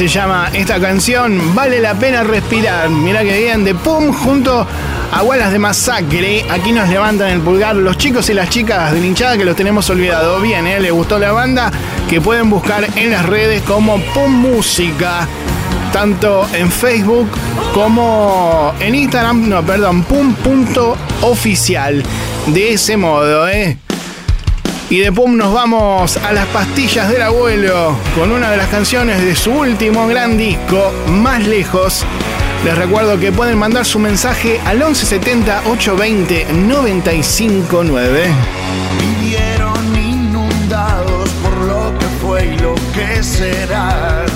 [0.00, 2.88] Se llama esta canción, Vale la pena respirar.
[2.88, 4.66] Mira que bien, de Pum junto
[5.12, 6.46] a Wallace de Masacre.
[6.48, 9.90] Aquí nos levantan el pulgar los chicos y las chicas de hinchada que los tenemos
[9.90, 10.40] olvidado.
[10.40, 10.80] Bien, ¿eh?
[10.80, 11.70] ¿Les gustó la banda?
[12.08, 15.28] Que pueden buscar en las redes como Pum Música.
[15.92, 17.28] Tanto en Facebook
[17.74, 22.02] como en Instagram, no, perdón, pum.oficial.
[22.46, 23.76] De ese modo, ¿eh?
[24.90, 29.22] Y de Pum nos vamos a las pastillas del abuelo con una de las canciones
[29.24, 32.04] de su último gran disco, Más Lejos.
[32.64, 38.34] Les recuerdo que pueden mandar su mensaje al 1170 820 959.
[38.98, 44.26] Vivieron inundados por lo que fue y lo que será.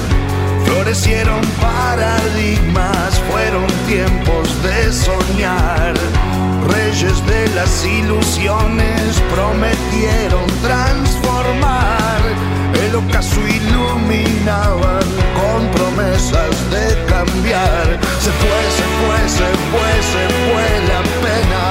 [0.67, 5.95] Florecieron paradigmas, fueron tiempos de soñar.
[6.95, 12.21] Reyes de las ilusiones prometieron transformar.
[12.87, 15.03] El ocaso iluminaban
[15.35, 17.99] con promesas de cambiar.
[18.21, 21.65] Se fue, se fue, se fue, se fue la pena.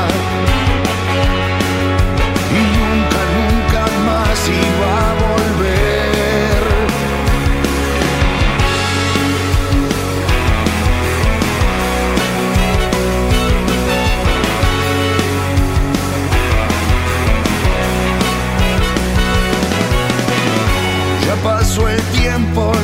[2.51, 5.32] Y nunca, nunca más iba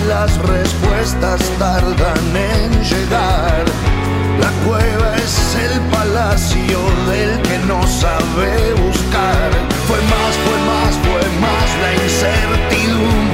[0.09, 3.63] las respuestas tardan en llegar.
[4.41, 9.49] La cueva es el palacio del que no sabe buscar.
[9.87, 13.28] Fue más, fue más, fue más la incertidumbre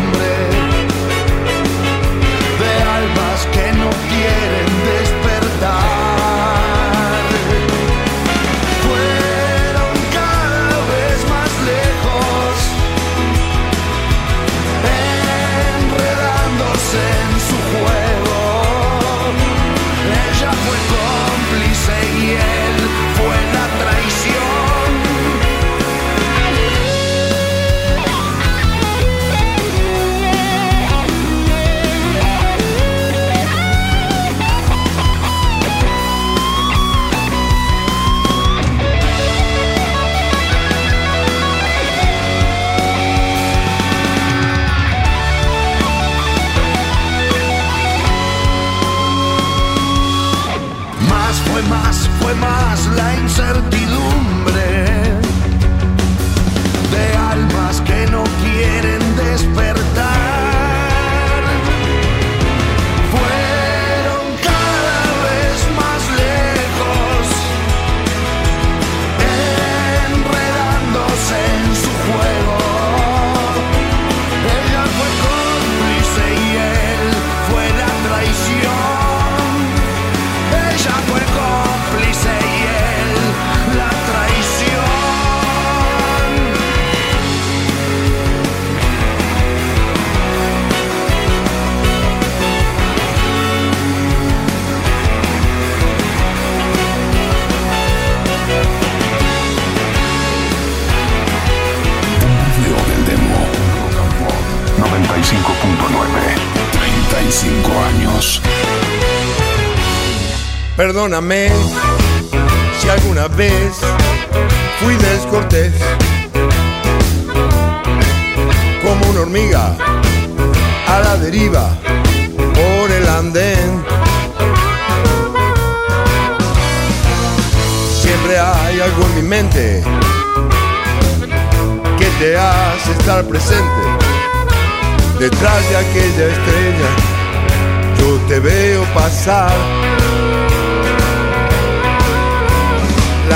[110.96, 111.52] Perdóname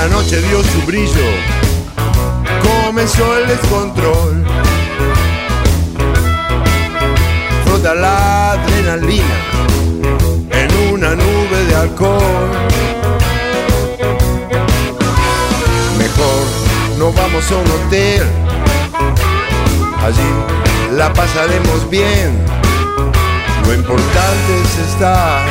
[0.00, 1.26] La noche dio su brillo,
[2.62, 4.42] comenzó el descontrol.
[7.66, 9.36] Frota la adrenalina
[10.52, 12.48] en una nube de alcohol.
[15.98, 16.44] Mejor
[16.98, 18.26] no vamos a un hotel,
[20.02, 22.42] allí la pasaremos bien.
[23.66, 25.42] Lo importante es estar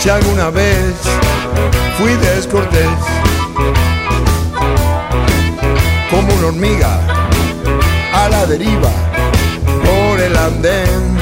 [0.00, 0.94] si alguna vez
[1.98, 2.86] fui descortés
[6.08, 7.00] como una hormiga
[8.14, 8.90] a la deriva
[9.84, 11.18] por el andén.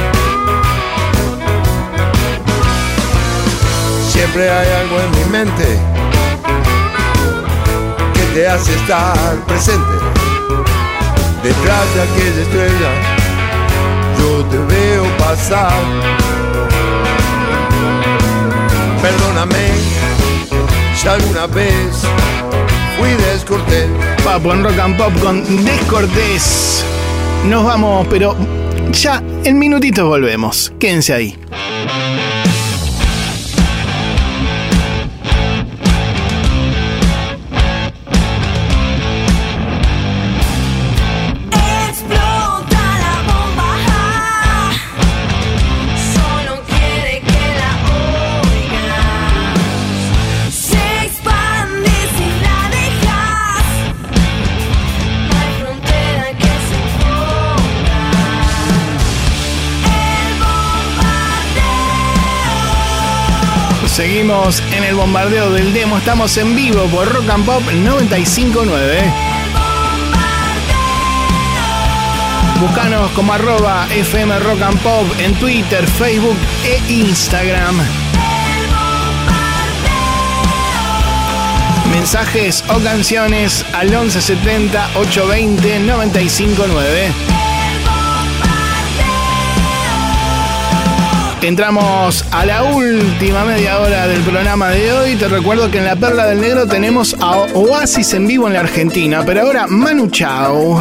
[4.10, 5.78] Siempre hay algo en mi mente
[8.12, 9.96] que te hace estar presente
[11.42, 12.90] detrás de aquella estrella.
[14.18, 16.45] Yo te veo pasar.
[19.06, 19.68] Perdóname
[20.96, 22.02] si alguna vez
[22.98, 23.88] fui descortés.
[24.24, 26.84] Papo en Rock and Pop con Descortés.
[27.44, 28.36] Nos vamos, pero
[28.90, 30.72] ya en minutitos volvemos.
[30.80, 31.38] Quédense ahí.
[63.96, 65.96] Seguimos en el bombardeo del demo.
[65.96, 68.98] Estamos en vivo por Rock and Pop 959.
[72.60, 74.78] Buscanos como arroba FM Rock and
[75.18, 77.80] en Twitter, Facebook e Instagram.
[81.90, 87.35] Mensajes o canciones al 1170 820 959.
[91.42, 95.14] Entramos a la última media hora del programa de hoy.
[95.16, 98.60] Te recuerdo que en la Perla del Negro tenemos a Oasis en vivo en la
[98.60, 99.22] Argentina.
[99.24, 100.80] Pero ahora, Manu Chao.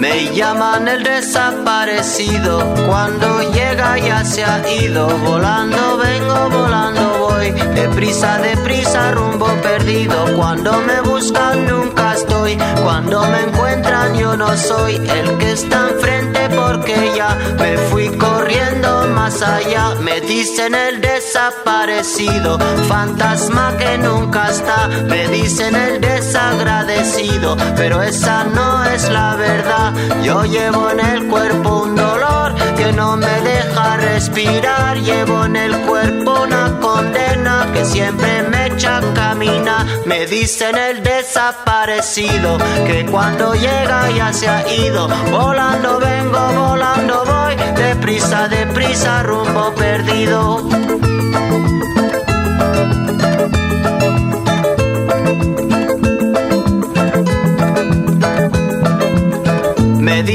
[0.00, 8.38] Me llaman el desaparecido, cuando llega ya se ha ido, volando vengo, volando voy, deprisa,
[8.38, 15.38] deprisa, rumbo perdido, cuando me buscan nunca estoy, cuando me encuentran yo no soy el
[15.38, 22.58] que está enfrente porque ya me fui corriendo más allá, me dicen el desaparecido,
[22.88, 29.92] fantasma que nunca está, me dicen el desagradecido, pero esa no es la verdad.
[30.22, 34.98] Yo llevo en el cuerpo un dolor que no me deja respirar.
[34.98, 39.84] Llevo en el cuerpo una condena que siempre me echa a caminar.
[40.06, 45.08] Me dicen el desaparecido que cuando llega ya se ha ido.
[45.30, 47.54] Volando vengo, volando voy.
[47.74, 50.62] Deprisa, deprisa, rumbo perdido.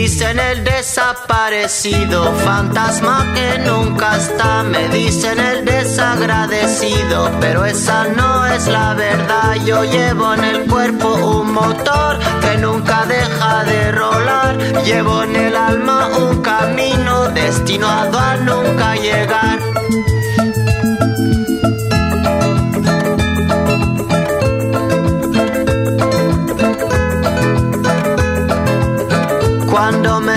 [0.09, 4.63] Dicen el desaparecido, fantasma que nunca está.
[4.63, 9.53] Me dicen el desagradecido, pero esa no es la verdad.
[9.63, 14.57] Yo llevo en el cuerpo un motor que nunca deja de rolar.
[14.83, 19.38] Llevo en el alma un camino destinado a nunca llegar.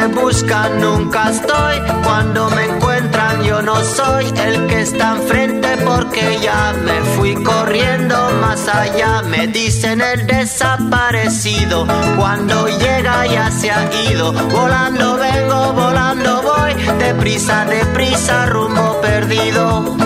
[0.08, 1.78] Nunca, nunca estoy.
[2.04, 8.16] Cuando me encuentran yo no soy el que está enfrente porque ya me fui corriendo
[8.40, 9.22] más allá.
[9.22, 11.86] Me dicen el desaparecido.
[12.16, 14.32] Cuando llega ya se ha ido.
[14.32, 16.74] Volando vengo, volando voy.
[16.98, 19.96] Deprisa, deprisa, rumbo perdido.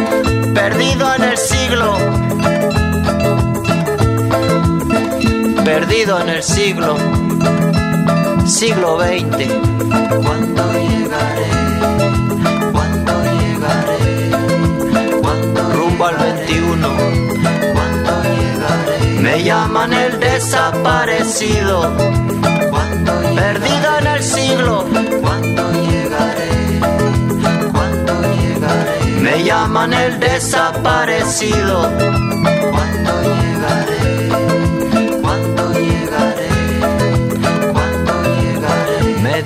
[0.54, 1.96] Perdido en el siglo.
[5.64, 7.75] Perdido en el siglo.
[8.48, 9.48] Siglo XX.
[10.24, 11.50] ¿Cuándo llegaré?
[12.72, 14.30] ¿Cuándo llegaré?
[15.20, 16.88] ¿Cuándo rumbo al 21?
[17.74, 19.20] ¿Cuándo llegaré?
[19.20, 21.92] Me llaman el desaparecido.
[22.70, 24.84] ¿Cuándo Perdido en el siglo.
[25.20, 26.80] ¿Cuándo llegaré?
[27.72, 29.20] ¿Cuándo llegaré?
[29.20, 31.90] Me llaman el desaparecido.
[32.70, 33.45] ¿Cuándo llegaré?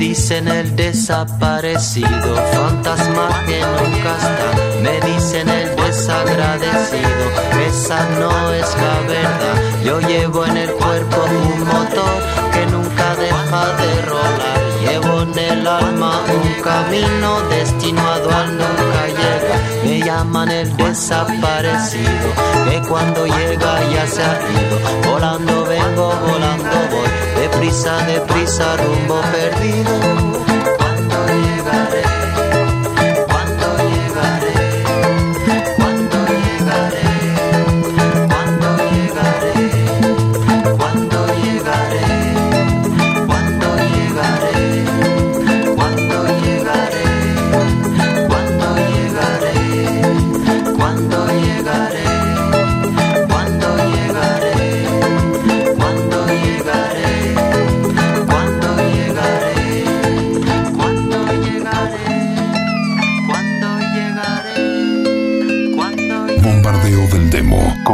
[0.00, 4.80] Dicen el desaparecido, fantasma que nunca está.
[4.82, 7.26] Me dicen el desagradecido,
[7.68, 9.56] esa no es la verdad.
[9.84, 12.16] Yo llevo en el cuerpo un motor
[12.50, 14.60] que nunca deja de rolar.
[14.80, 19.56] Llevo en el alma un camino destinado al nunca llega.
[19.84, 22.28] Me llaman el desaparecido,
[22.70, 25.10] que cuando llega ya se ha ido.
[25.10, 27.19] Volando vengo, volando voy,
[27.60, 30.19] deprisa, deprisa, rumbo perdido.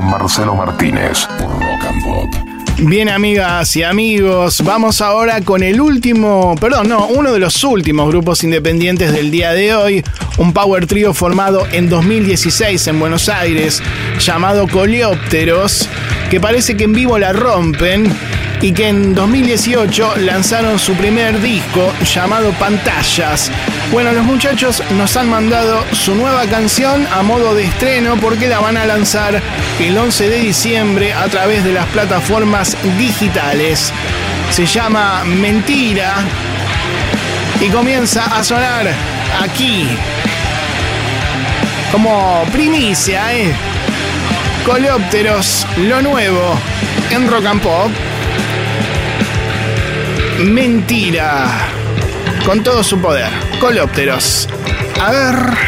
[0.07, 2.35] Con Marcelo Martínez por Rock and Pop.
[2.79, 8.09] Bien, amigas y amigos, vamos ahora con el último, perdón, no, uno de los últimos
[8.09, 10.05] grupos independientes del día de hoy,
[10.37, 13.83] un power trio formado en 2016 en Buenos Aires,
[14.21, 15.89] llamado Coleópteros,
[16.31, 18.13] que parece que en vivo la rompen
[18.61, 23.51] y que en 2018 lanzaron su primer disco llamado Pantallas.
[23.93, 28.59] Bueno, los muchachos nos han mandado su nueva canción a modo de estreno porque la
[28.59, 29.41] van a lanzar
[29.81, 33.93] el 11 de diciembre a través de las plataformas digitales.
[34.51, 36.17] Se llama Mentira
[37.61, 38.87] y comienza a sonar
[39.41, 39.87] aquí
[41.93, 43.55] como primicia, ¿eh?
[44.67, 46.59] Coleópteros, lo nuevo
[47.11, 47.91] en Rock and Pop.
[50.41, 51.69] Mentira.
[52.45, 53.46] Con todo su poder.
[53.61, 54.49] Coleópteros.
[55.01, 55.66] A ver.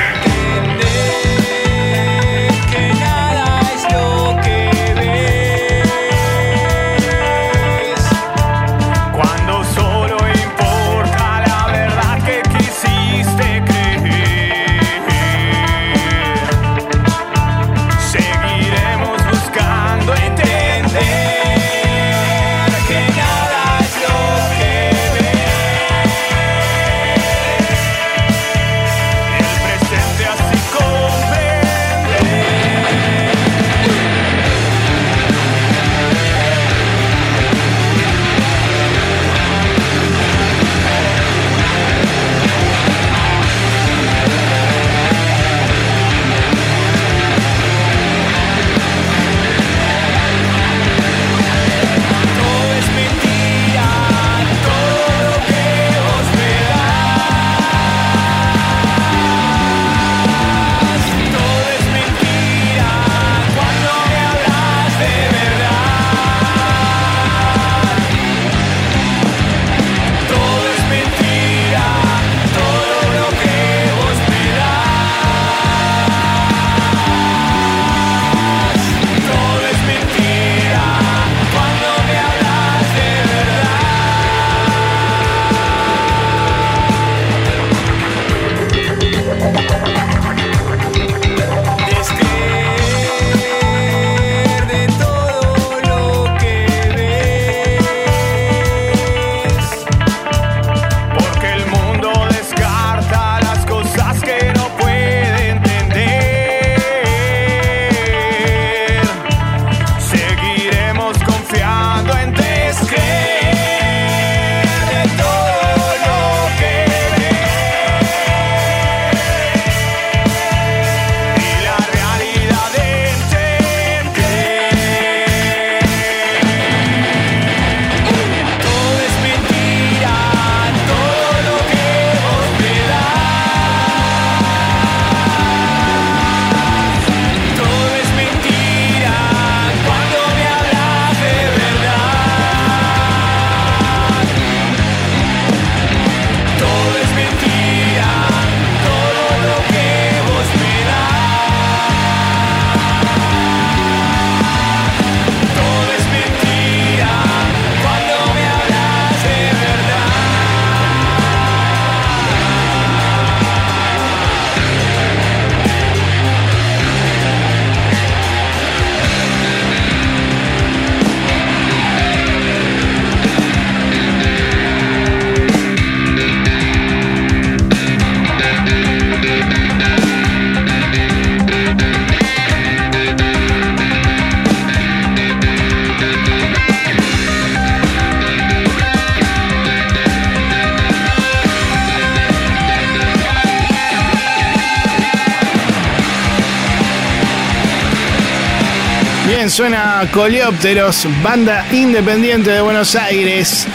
[199.59, 203.67] Suena Coleópteros, banda independiente de Buenos Aires,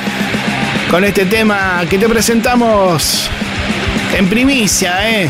[0.89, 3.29] con este tema que te presentamos
[4.17, 5.29] en primicia, ¿eh?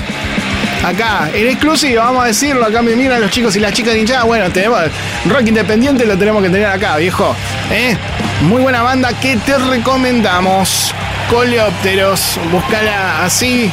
[0.86, 4.26] Acá, en exclusiva, vamos a decirlo, acá me miran los chicos y las chicas hinchadas,
[4.26, 4.80] bueno, tenemos
[5.26, 7.36] rock independiente, lo tenemos que tener acá, viejo,
[7.72, 7.98] ¿eh?
[8.42, 10.94] Muy buena banda que te recomendamos,
[11.32, 13.72] Coleópteros, buscala así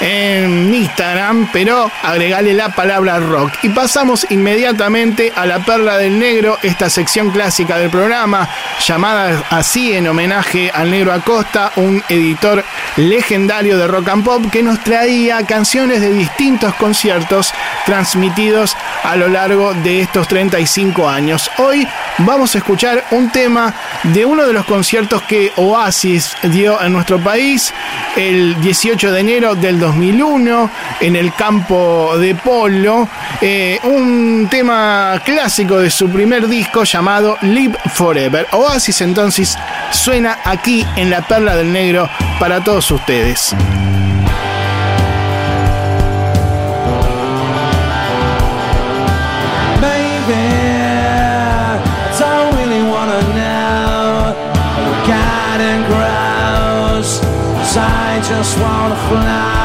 [0.00, 3.52] en Instagram, pero agregale la palabra rock.
[3.62, 8.48] Y pasamos inmediatamente a la Perla del Negro, esta sección clásica del programa,
[8.84, 12.64] llamada así en homenaje al Negro Acosta, un editor
[12.96, 17.52] legendario de rock and pop que nos traía canciones de distintos conciertos
[17.84, 21.50] transmitidos a lo largo de estos 35 años.
[21.58, 21.86] Hoy
[22.18, 27.18] vamos a escuchar un tema de uno de los conciertos que Oasis dio en nuestro
[27.18, 27.72] país
[28.16, 30.70] el 18 de enero del 2001
[31.00, 33.08] en el campo de polo.
[33.40, 38.46] eh, un tema clásico de su primer disco llamado Live Forever.
[38.52, 39.56] Oasis entonces
[39.90, 43.54] suena aquí en la Perla del Negro para todos ustedes.
[58.86, 59.55] on a fly.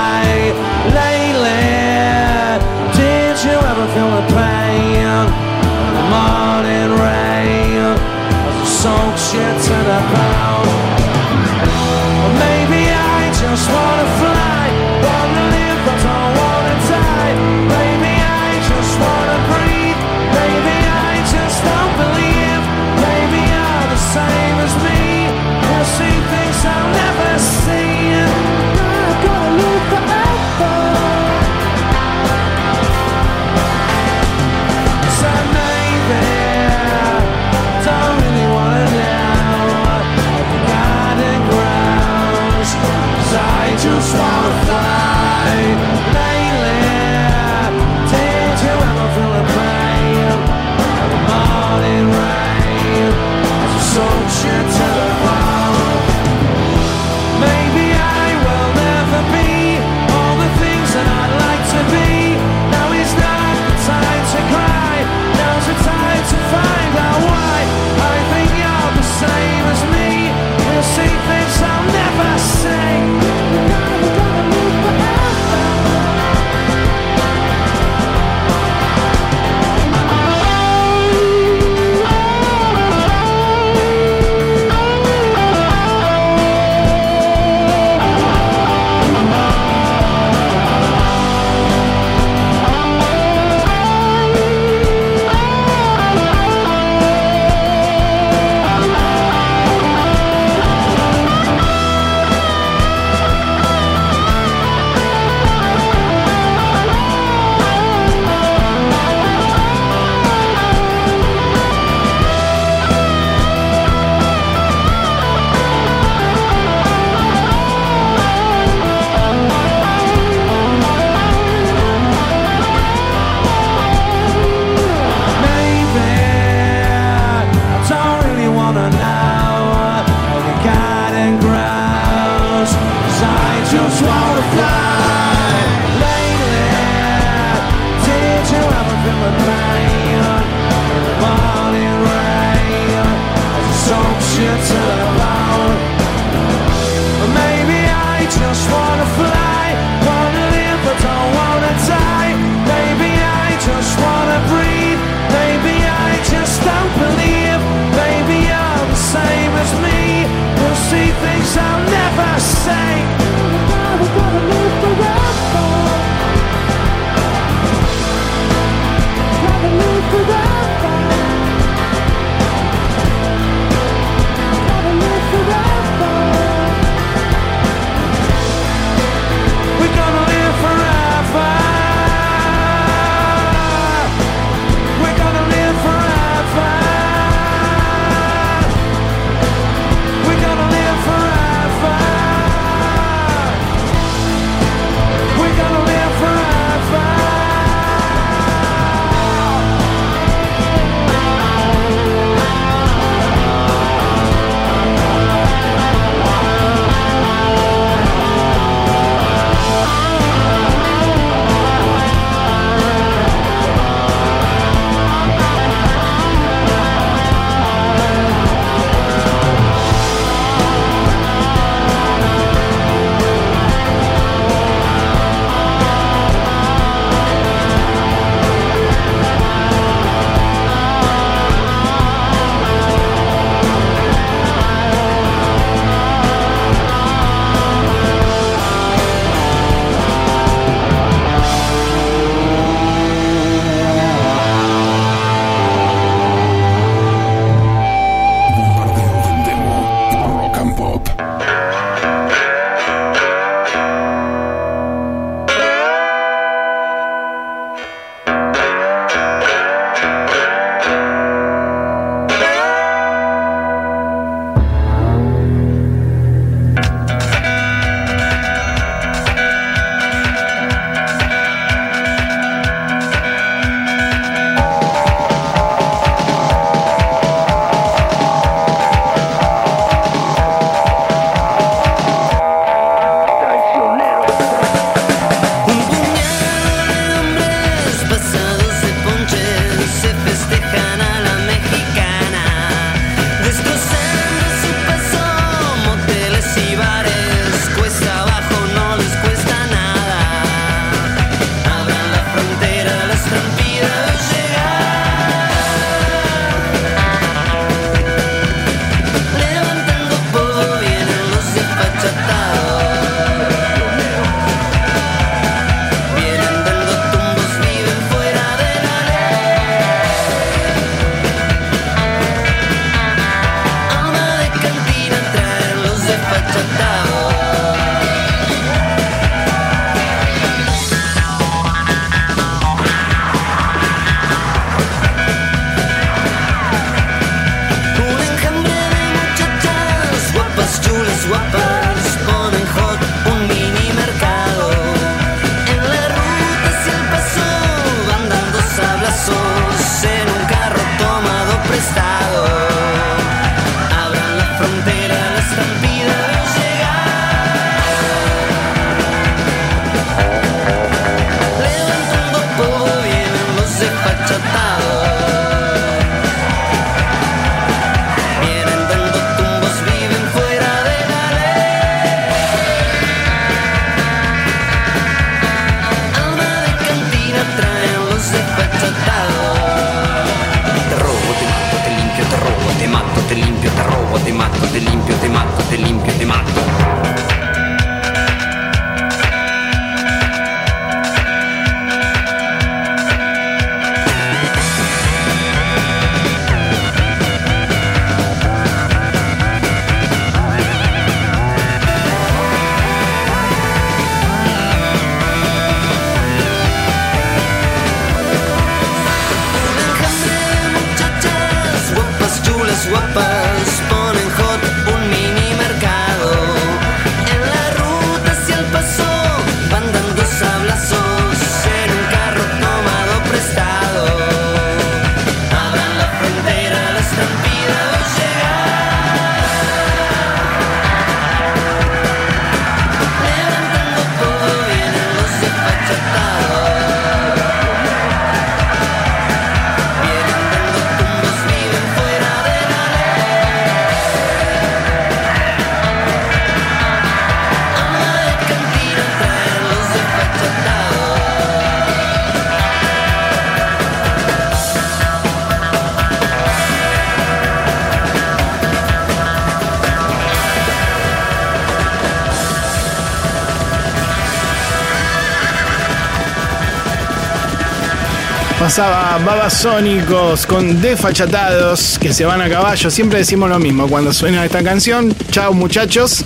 [468.71, 472.89] Pasaba Babasónicos con Desfachatados que se van a caballo.
[472.89, 475.13] Siempre decimos lo mismo cuando suena esta canción.
[475.29, 476.23] Chao muchachos.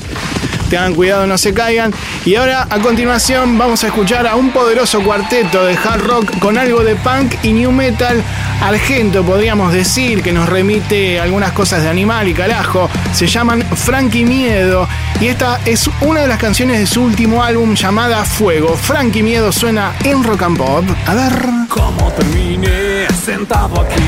[0.70, 1.92] Tengan cuidado, no se caigan.
[2.24, 6.60] Y ahora, a continuación, vamos a escuchar a un poderoso cuarteto de hard rock con
[6.60, 8.24] algo de punk y new metal
[8.62, 12.90] argento, podríamos decir, que nos remite algunas cosas de animal y carajo.
[13.14, 14.88] Se llaman Frankie Miedo.
[15.22, 18.76] Y esta es una de las canciones de su último álbum llamada Fuego.
[18.76, 20.84] Frankie Miedo suena en rock and pop.
[21.08, 21.34] A ver.
[21.70, 24.04] ¿Cómo terminé sentado aquí?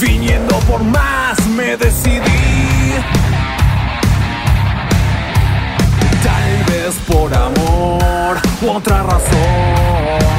[0.00, 2.94] Viniendo por más me decidí.
[6.22, 10.37] Tal vez por amor u otra razón.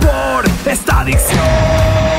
[0.00, 2.13] Por esta adicción.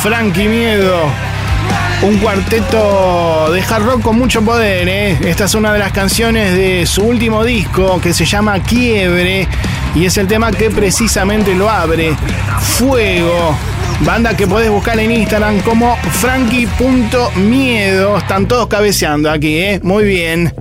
[0.00, 1.10] Frankie Miedo.
[2.02, 5.18] Un cuarteto de hard rock con mucho poder, ¿eh?
[5.24, 9.48] Esta es una de las canciones de su último disco que se llama Quiebre
[9.96, 12.14] y es el tema que precisamente lo abre.
[12.60, 13.56] Fuego.
[14.00, 18.18] Banda que podés buscar en Instagram como frankie.miedo.
[18.18, 19.80] Están todos cabeceando aquí, ¿eh?
[19.82, 20.54] Muy bien.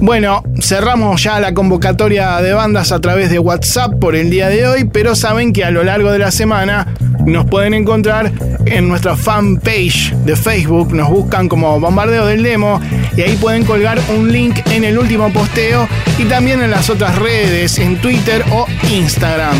[0.00, 4.66] Bueno, cerramos ya la convocatoria de bandas a través de WhatsApp por el día de
[4.66, 6.88] hoy, pero saben que a lo largo de la semana
[7.26, 8.32] nos pueden encontrar
[8.66, 12.80] en nuestra fanpage de Facebook, nos buscan como Bombardeo del Demo
[13.16, 15.88] y ahí pueden colgar un link en el último posteo
[16.18, 19.56] y también en las otras redes, en Twitter o Instagram.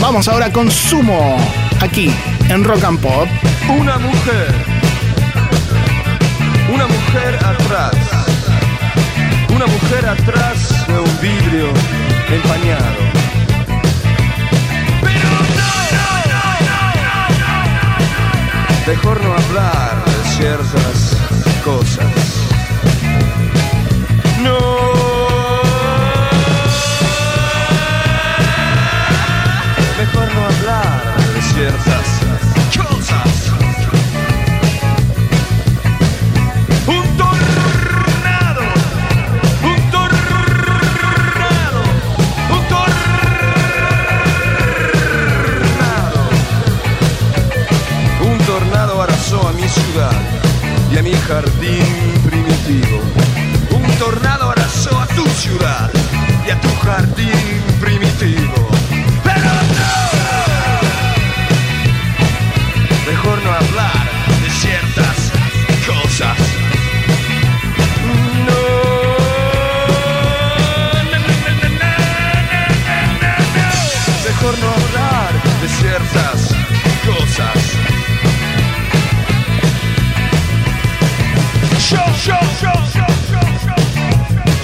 [0.00, 1.36] Vamos ahora con Sumo,
[1.80, 2.10] aquí
[2.48, 3.28] en Rock and Pop.
[3.68, 4.54] Una mujer.
[6.72, 7.94] Una mujer atrás.
[9.54, 11.68] Una mujer atrás de un vidrio
[12.32, 13.07] empañado.
[18.88, 21.14] Mejor no hablar de ciertas
[21.62, 22.10] cosas.
[24.42, 24.87] No.
[49.48, 50.12] a mi ciudad
[50.92, 51.84] y a mi jardín
[52.22, 53.00] primitivo.
[53.70, 55.90] Un tornado arrasó a tu ciudad
[56.46, 58.77] y a tu jardín primitivo.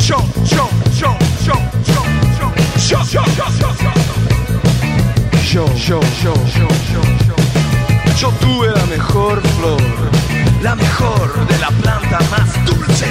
[0.04, 2.04] Show, show, show, show, show,
[2.76, 3.24] show, show,
[5.74, 7.36] show, show, show, show.
[8.18, 9.80] Yo tuve la mejor flor,
[10.62, 13.06] la mejor de la planta más dulce.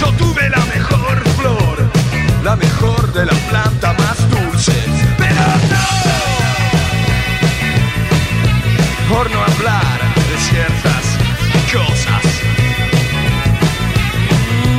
[0.00, 1.76] Yo tuve la mejor flor,
[2.42, 4.72] la mejor de la planta más dulce.
[5.16, 5.84] Pero no,
[9.14, 9.30] por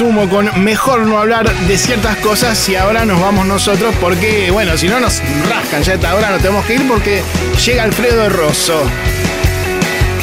[0.00, 3.94] Se va Sumo con mejor no hablar de ciertas cosas y ahora nos vamos nosotros
[4.00, 7.22] porque, bueno, si no nos rascan ya esta hora, nos tenemos que ir porque
[7.64, 8.82] llega Alfredo Rosso.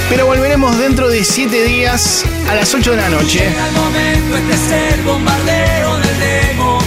[0.09, 3.49] Pero volveremos dentro de 7 días a las 8 de la noche.
[3.49, 6.79] Llega el momento, este es el bombardeo del demo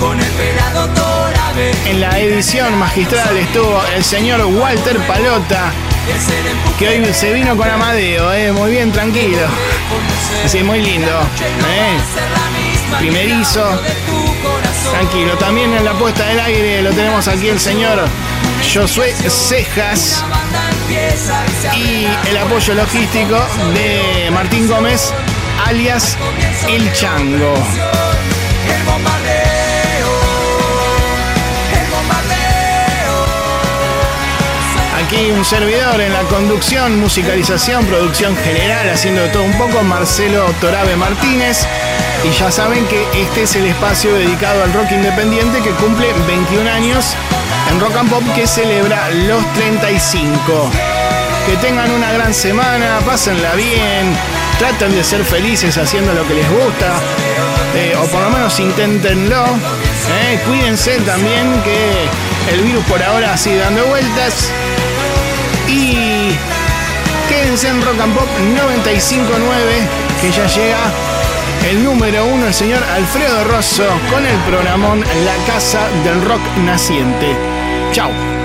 [0.00, 1.70] con el pelado Torabe.
[1.86, 5.72] En la edición magistral estuvo el señor Walter Palota,
[6.78, 9.46] que hoy se vino con Amadeo, eh, muy bien, tranquilo.
[10.46, 11.08] Sí, muy lindo.
[11.08, 11.98] eh.
[12.98, 13.80] Primerizo.
[14.90, 15.36] Tranquilo.
[15.38, 18.06] También en la puesta del aire lo tenemos aquí el señor
[18.72, 20.22] Josué Cejas.
[21.74, 23.38] Y el apoyo logístico
[23.74, 25.12] de Martín Gómez,
[25.66, 26.16] alias
[26.68, 27.54] El Chango.
[35.12, 40.96] Aquí un servidor en la conducción, musicalización, producción general, haciendo todo un poco, Marcelo Torabe
[40.96, 41.66] Martínez.
[42.24, 46.70] Y ya saben que este es el espacio dedicado al rock independiente que cumple 21
[46.70, 47.14] años
[47.70, 50.70] en Rock and Pop que celebra los 35.
[51.46, 54.16] Que tengan una gran semana, pásenla bien,
[54.58, 56.94] traten de ser felices haciendo lo que les gusta,
[57.74, 59.44] eh, o por lo menos inténtenlo.
[59.44, 60.40] eh.
[60.46, 64.50] Cuídense también que el virus por ahora sigue dando vueltas.
[65.72, 66.36] Y
[67.28, 69.88] quédense en Rock and Pop 959,
[70.20, 70.78] que ya llega
[71.70, 77.36] el número uno, el señor Alfredo Rosso, con el programón La Casa del Rock Naciente.
[77.92, 78.41] Chao.